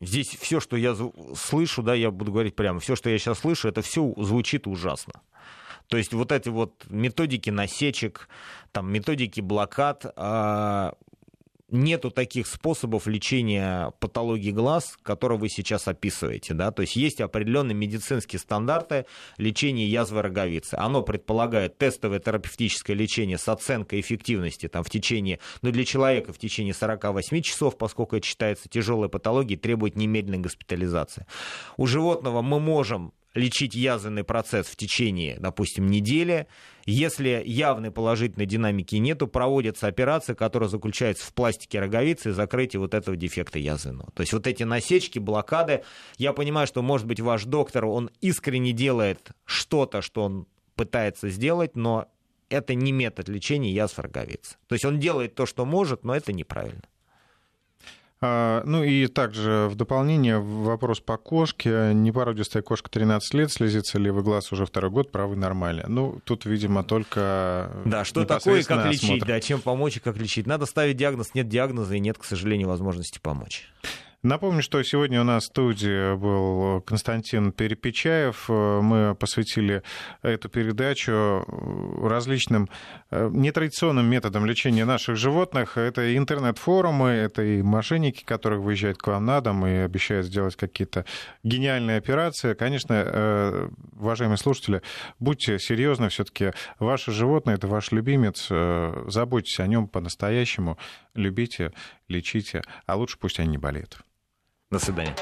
[0.00, 0.96] Здесь все, что я
[1.34, 5.14] слышу, да, я буду говорить прямо, все, что я сейчас слышу, это все звучит ужасно.
[5.88, 8.28] То есть вот эти вот методики насечек,
[8.72, 10.94] там, методики блокад, а,
[11.70, 16.54] нету таких способов лечения патологии глаз, которые вы сейчас описываете.
[16.54, 16.70] Да?
[16.70, 20.74] То есть есть определенные медицинские стандарты лечения язвы роговицы.
[20.74, 26.38] Оно предполагает тестовое терапевтическое лечение с оценкой эффективности там, в течение, ну, для человека в
[26.38, 31.26] течение 48 часов, поскольку это считается тяжелой патологией, требует немедленной госпитализации.
[31.76, 36.46] У животного мы можем лечить язвенный процесс в течение, допустим, недели.
[36.86, 42.94] Если явной положительной динамики нету, проводится операция, которая заключается в пластике роговицы и закрытии вот
[42.94, 44.10] этого дефекта язвенного.
[44.12, 45.84] То есть вот эти насечки, блокады,
[46.16, 51.76] я понимаю, что, может быть, ваш доктор, он искренне делает что-то, что он пытается сделать,
[51.76, 52.08] но
[52.48, 54.56] это не метод лечения язв роговицы.
[54.68, 56.82] То есть он делает то, что может, но это неправильно.
[58.20, 61.92] А, ну и также в дополнение вопрос по кошке.
[61.94, 65.84] Непородистая кошка 13 лет, слезится левый глаз уже второй год, правый нормально.
[65.86, 68.90] Ну, тут, видимо, только Да, что такое, как осмотр.
[68.90, 70.46] лечить, да, чем помочь и как лечить.
[70.46, 73.68] Надо ставить диагноз, нет диагноза и нет, к сожалению, возможности помочь.
[74.24, 78.48] Напомню, что сегодня у нас в студии был Константин Перепечаев.
[78.48, 79.84] Мы посвятили
[80.22, 81.44] эту передачу
[82.02, 82.68] различным
[83.12, 85.78] э, нетрадиционным методам лечения наших животных.
[85.78, 91.04] Это интернет-форумы, это и мошенники, которые выезжают к вам на дом и обещают сделать какие-то
[91.44, 92.54] гениальные операции.
[92.54, 94.82] Конечно, э, уважаемые слушатели,
[95.20, 98.48] будьте серьезны, все-таки ваше животное это ваш любимец.
[98.50, 100.76] Э, заботьтесь о нем по-настоящему,
[101.14, 101.72] любите,
[102.08, 104.00] лечите, а лучше пусть они не болеют.
[104.70, 105.16] До свидания.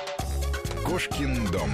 [0.84, 1.70] Кошкин дом.